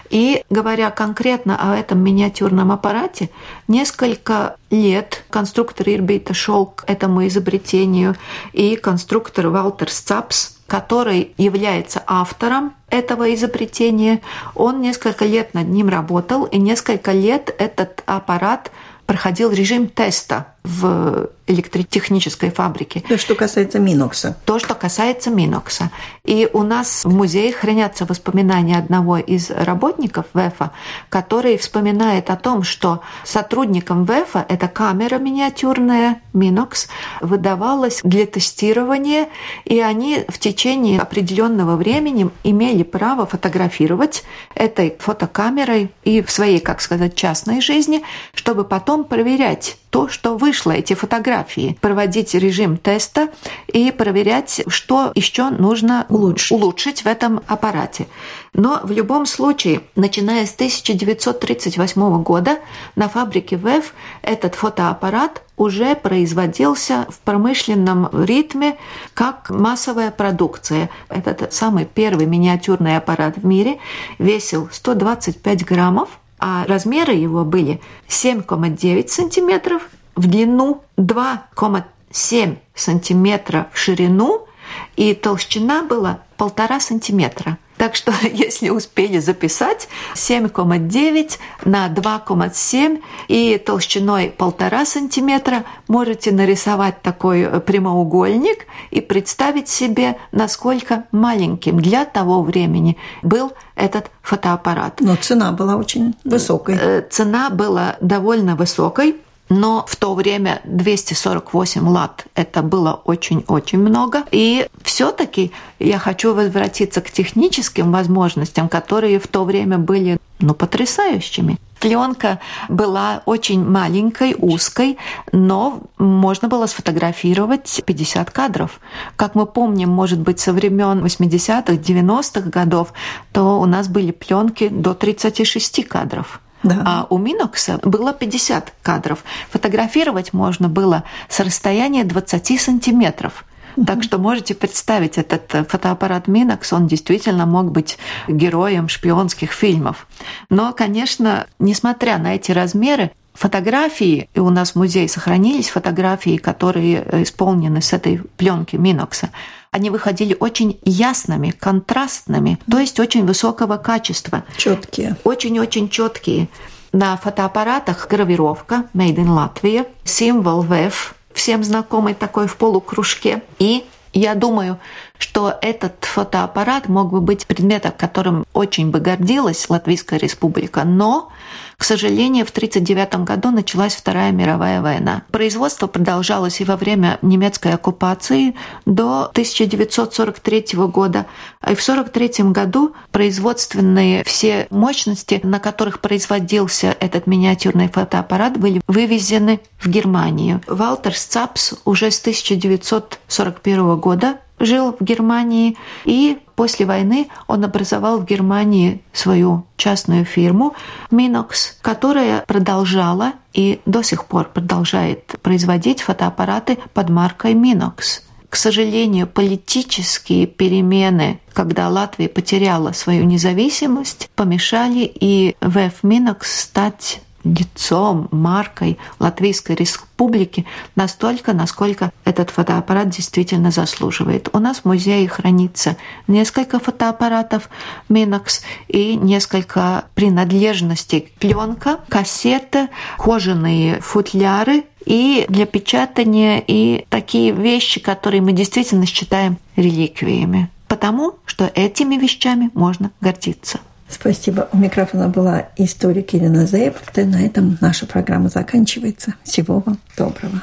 И 0.09 0.43
говоря 0.49 0.91
конкретно 0.91 1.57
о 1.59 1.75
этом 1.75 1.99
миниатюрном 1.99 2.71
аппарате, 2.71 3.31
несколько 3.67 4.55
лет 4.69 5.25
конструктор 5.29 5.89
Ирбита 5.89 6.33
шел 6.33 6.67
к 6.67 6.85
этому 6.87 7.27
изобретению, 7.27 8.15
и 8.53 8.75
конструктор 8.75 9.47
Валтер 9.47 9.89
Сцапс, 9.89 10.52
который 10.67 11.33
является 11.37 12.01
автором 12.07 12.73
этого 12.89 13.33
изобретения, 13.33 14.21
он 14.55 14.81
несколько 14.81 15.25
лет 15.25 15.53
над 15.53 15.67
ним 15.67 15.89
работал, 15.89 16.45
и 16.45 16.57
несколько 16.57 17.11
лет 17.11 17.53
этот 17.57 18.03
аппарат 18.05 18.71
проходил 19.05 19.51
режим 19.51 19.87
теста 19.87 20.52
в 20.63 21.29
электротехнической 21.47 22.51
фабрике. 22.51 23.01
То, 23.01 23.17
что 23.17 23.35
касается 23.35 23.79
Минокса. 23.79 24.37
То, 24.45 24.59
что 24.59 24.75
касается 24.75 25.29
Минокса. 25.29 25.91
И 26.23 26.49
у 26.53 26.63
нас 26.63 27.03
в 27.03 27.13
музее 27.13 27.51
хранятся 27.51 28.05
воспоминания 28.05 28.77
одного 28.77 29.17
из 29.17 29.49
работников 29.51 30.25
ВЭФа, 30.33 30.71
который 31.09 31.57
вспоминает 31.57 32.29
о 32.29 32.37
том, 32.37 32.63
что 32.63 33.01
сотрудникам 33.25 34.05
ВЭФа 34.05 34.45
эта 34.47 34.69
камера 34.69 35.17
миниатюрная 35.17 36.21
Минокс 36.31 36.87
выдавалась 37.19 37.99
для 38.03 38.25
тестирования, 38.25 39.27
и 39.65 39.79
они 39.81 40.23
в 40.29 40.39
течение 40.39 40.99
определенного 40.99 41.75
времени 41.75 42.29
имели 42.45 42.83
право 42.83 43.25
фотографировать 43.25 44.23
этой 44.55 44.95
фотокамерой 44.97 45.91
и 46.05 46.21
в 46.21 46.31
своей, 46.31 46.59
как 46.59 46.79
сказать, 46.79 47.15
частной 47.15 47.59
жизни, 47.59 48.01
чтобы 48.33 48.63
потом 48.63 49.03
проверять 49.03 49.77
то, 49.93 50.07
что 50.07 50.37
вышло, 50.53 50.71
эти 50.71 50.93
фотографии, 50.93 51.75
проводить 51.81 52.35
режим 52.35 52.77
теста 52.77 53.29
и 53.65 53.89
проверять, 53.91 54.61
что 54.67 55.11
еще 55.15 55.49
нужно 55.49 56.05
улучшить, 56.09 56.51
улучшить 56.51 57.01
в 57.01 57.07
этом 57.07 57.41
аппарате. 57.47 58.05
Но 58.53 58.79
в 58.83 58.91
любом 58.91 59.25
случае, 59.25 59.81
начиная 59.95 60.45
с 60.45 60.53
1938 60.53 62.21
года 62.21 62.59
на 62.95 63.09
фабрике 63.09 63.57
ВЭФ 63.57 63.95
этот 64.21 64.53
фотоаппарат 64.53 65.41
уже 65.57 65.95
производился 65.95 67.07
в 67.09 67.17
промышленном 67.21 68.09
ритме 68.13 68.77
как 69.15 69.49
массовая 69.49 70.11
продукция. 70.11 70.91
Этот 71.09 71.51
самый 71.51 71.85
первый 71.85 72.27
миниатюрный 72.27 72.95
аппарат 72.95 73.37
в 73.37 73.43
мире 73.45 73.79
весил 74.19 74.69
125 74.71 75.65
граммов, 75.65 76.09
а 76.37 76.63
размеры 76.67 77.13
его 77.13 77.43
были 77.43 77.81
7,9 78.07 79.07
сантиметров 79.07 79.89
в 80.15 80.27
длину, 80.27 80.83
2,7 80.97 82.57
сантиметра 82.75 83.69
в 83.73 83.77
ширину, 83.77 84.47
и 84.95 85.13
толщина 85.13 85.83
была 85.83 86.19
полтора 86.37 86.79
сантиметра. 86.79 87.57
Так 87.77 87.95
что, 87.95 88.13
если 88.21 88.69
успели 88.69 89.19
записать, 89.19 89.87
7,9 90.15 91.37
на 91.65 91.89
2,7 91.89 93.01
и 93.27 93.57
толщиной 93.57 94.29
полтора 94.29 94.85
сантиметра 94.85 95.65
можете 95.87 96.31
нарисовать 96.31 97.01
такой 97.01 97.59
прямоугольник 97.61 98.67
и 98.91 99.01
представить 99.01 99.67
себе, 99.67 100.17
насколько 100.31 101.05
маленьким 101.11 101.79
для 101.79 102.05
того 102.05 102.41
времени 102.41 102.97
был 103.21 103.51
этот 103.75 104.11
фотоаппарат. 104.21 105.01
Но 105.01 105.15
цена 105.15 105.51
была 105.51 105.75
очень 105.75 106.15
высокой. 106.23 106.77
Э, 106.79 107.01
цена 107.09 107.49
была 107.49 107.97
довольно 108.01 108.55
высокой. 108.55 109.17
Но 109.55 109.85
в 109.87 109.95
то 109.97 110.15
время 110.15 110.61
248 110.63 111.87
лат 111.87 112.25
это 112.33 112.63
было 112.63 113.01
очень-очень 113.05 113.77
много. 113.77 114.23
И 114.31 114.67
все-таки 114.81 115.51
я 115.77 115.99
хочу 115.99 116.33
возвратиться 116.33 117.01
к 117.01 117.11
техническим 117.11 117.91
возможностям, 117.91 118.67
которые 118.67 119.19
в 119.19 119.27
то 119.27 119.43
время 119.43 119.77
были 119.77 120.17
ну, 120.39 120.55
потрясающими. 120.55 121.59
Пленка 121.79 122.39
была 122.67 123.21
очень 123.25 123.63
маленькой, 123.63 124.35
узкой, 124.35 124.97
но 125.31 125.83
можно 125.99 126.47
было 126.47 126.65
сфотографировать 126.65 127.83
50 127.85 128.31
кадров. 128.31 128.79
Как 129.15 129.35
мы 129.35 129.45
помним, 129.45 129.89
может 129.89 130.19
быть, 130.19 130.39
со 130.39 130.51
времен 130.51 131.05
80-х, 131.05 131.73
90-х 131.73 132.49
годов, 132.49 132.91
то 133.31 133.59
у 133.59 133.65
нас 133.65 133.87
были 133.87 134.11
пленки 134.11 134.69
до 134.69 134.95
36 134.95 135.87
кадров. 135.87 136.39
Да. 136.63 136.81
А 136.85 137.07
у 137.09 137.17
Минокса 137.17 137.79
было 137.83 138.13
50 138.13 138.73
кадров. 138.81 139.23
Фотографировать 139.51 140.33
можно 140.33 140.69
было 140.69 141.03
с 141.29 141.39
расстояния 141.39 142.03
20 142.03 142.59
сантиметров. 142.59 143.45
Так 143.85 144.03
что 144.03 144.17
можете 144.19 144.53
представить, 144.53 145.17
этот 145.17 145.53
э, 145.55 145.63
фотоаппарат 145.63 146.27
Минокс, 146.27 146.71
он 146.73 146.87
действительно 146.87 147.45
мог 147.45 147.71
быть 147.71 147.97
героем 148.27 148.87
шпионских 148.87 149.51
фильмов. 149.51 150.07
Но, 150.49 150.73
конечно, 150.73 151.47
несмотря 151.59 152.19
на 152.19 152.35
эти 152.35 152.51
размеры, 152.51 153.11
фотографии, 153.33 154.29
и 154.35 154.39
у 154.39 154.51
нас 154.51 154.71
в 154.71 154.75
музее 154.75 155.07
сохранились 155.07 155.69
фотографии, 155.69 156.37
которые 156.37 157.03
э, 157.03 157.23
исполнены 157.23 157.81
с 157.81 157.93
этой 157.93 158.21
пленки 158.37 158.75
Минокса, 158.75 159.31
они 159.73 159.89
выходили 159.89 160.37
очень 160.39 160.79
ясными, 160.85 161.49
контрастными, 161.49 162.59
то 162.69 162.77
есть 162.77 162.99
очень 162.99 163.25
высокого 163.25 163.77
качества. 163.77 164.43
Четкие. 164.55 165.17
Очень-очень 165.23 165.89
четкие. 165.89 166.47
На 166.91 167.17
фотоаппаратах 167.17 168.07
гравировка 168.07 168.85
Made 168.93 169.15
in 169.15 169.27
Latvia, 169.27 169.87
символ 170.03 170.61
ВЭФ, 170.61 171.15
всем 171.33 171.63
знакомый 171.63 172.13
такой 172.13 172.47
в 172.47 172.55
полукружке, 172.57 173.41
и 173.57 173.83
я 174.13 174.35
думаю, 174.35 174.79
что 175.19 175.57
этот 175.61 175.93
фотоаппарат 176.01 176.89
мог 176.89 177.11
бы 177.11 177.21
быть 177.21 177.45
предметом, 177.47 177.93
которым 177.97 178.45
очень 178.53 178.91
бы 178.91 178.99
гордилась 178.99 179.69
Латвийская 179.69 180.19
республика, 180.19 180.83
но, 180.83 181.29
к 181.77 181.83
сожалению, 181.83 182.45
в 182.45 182.49
1939 182.49 183.25
году 183.25 183.51
началась 183.51 183.95
Вторая 183.95 184.31
мировая 184.31 184.81
война. 184.81 185.23
Производство 185.31 185.87
продолжалось 185.87 186.61
и 186.61 186.65
во 186.65 186.77
время 186.77 187.19
немецкой 187.21 187.73
оккупации 187.73 188.55
до 188.85 189.25
1943 189.25 190.65
года. 190.87 191.25
И 191.61 191.75
в 191.75 191.81
1943 191.81 192.51
году 192.51 192.93
производственные 193.11 194.23
все 194.23 194.67
мощности, 194.69 195.39
на 195.43 195.59
которых 195.59 195.99
производился 195.99 196.95
этот 196.99 197.27
миниатюрный 197.27 197.87
фотоаппарат, 197.87 198.57
были 198.57 198.81
вывезены 198.87 199.61
в 199.79 199.87
Германию. 199.87 200.61
Валтер 200.67 201.15
Сцапс 201.15 201.73
уже 201.85 202.11
с 202.11 202.19
1941 202.19 203.97
года 203.97 204.37
жил 204.65 204.95
в 204.99 205.03
Германии, 205.03 205.77
и 206.05 206.39
после 206.55 206.85
войны 206.85 207.27
он 207.47 207.63
образовал 207.63 208.19
в 208.19 208.25
Германии 208.25 209.01
свою 209.11 209.65
частную 209.77 210.25
фирму 210.25 210.75
Minox, 211.11 211.73
которая 211.81 212.43
продолжала 212.47 213.33
и 213.53 213.81
до 213.85 214.01
сих 214.01 214.25
пор 214.25 214.49
продолжает 214.49 215.35
производить 215.41 216.01
фотоаппараты 216.01 216.77
под 216.93 217.09
маркой 217.09 217.53
Minox. 217.53 218.21
К 218.49 218.55
сожалению, 218.55 219.25
политические 219.25 220.45
перемены, 220.45 221.39
когда 221.53 221.89
Латвия 221.89 222.29
потеряла 222.29 222.91
свою 222.91 223.23
независимость, 223.23 224.29
помешали 224.35 225.11
и 225.13 225.55
ВФ 225.59 226.03
Минокс 226.03 226.59
стать 226.61 227.21
лицом, 227.43 228.27
маркой 228.31 228.97
Латвийской 229.19 229.75
Республики 229.75 230.65
настолько, 230.95 231.53
насколько 231.53 232.11
этот 232.23 232.49
фотоаппарат 232.49 233.09
действительно 233.09 233.71
заслуживает. 233.71 234.49
У 234.53 234.59
нас 234.59 234.79
в 234.79 234.85
музее 234.85 235.27
хранится 235.27 235.97
несколько 236.27 236.79
фотоаппаратов 236.79 237.69
Минокс 238.09 238.63
и 238.87 239.15
несколько 239.15 240.05
принадлежностей. 240.15 241.31
Пленка, 241.39 241.99
кассеты, 242.07 242.89
кожаные 243.17 243.99
футляры 244.01 244.85
и 245.05 245.45
для 245.49 245.65
печатания, 245.65 246.63
и 246.65 247.05
такие 247.09 247.51
вещи, 247.51 247.99
которые 247.99 248.41
мы 248.41 248.53
действительно 248.53 249.05
считаем 249.05 249.57
реликвиями. 249.75 250.69
Потому 250.87 251.35
что 251.45 251.69
этими 251.73 252.15
вещами 252.15 252.69
можно 252.73 253.11
гордиться. 253.19 253.79
Спасибо. 254.13 254.69
У 254.71 254.77
микрофона 254.77 255.27
была 255.27 255.69
историк 255.75 256.35
Ирина 256.35 256.65
Зейб. 256.67 256.95
На 257.15 257.45
этом 257.45 257.77
наша 257.81 258.05
программа 258.05 258.49
заканчивается. 258.49 259.33
Всего 259.43 259.79
вам 259.79 259.97
доброго. 260.15 260.61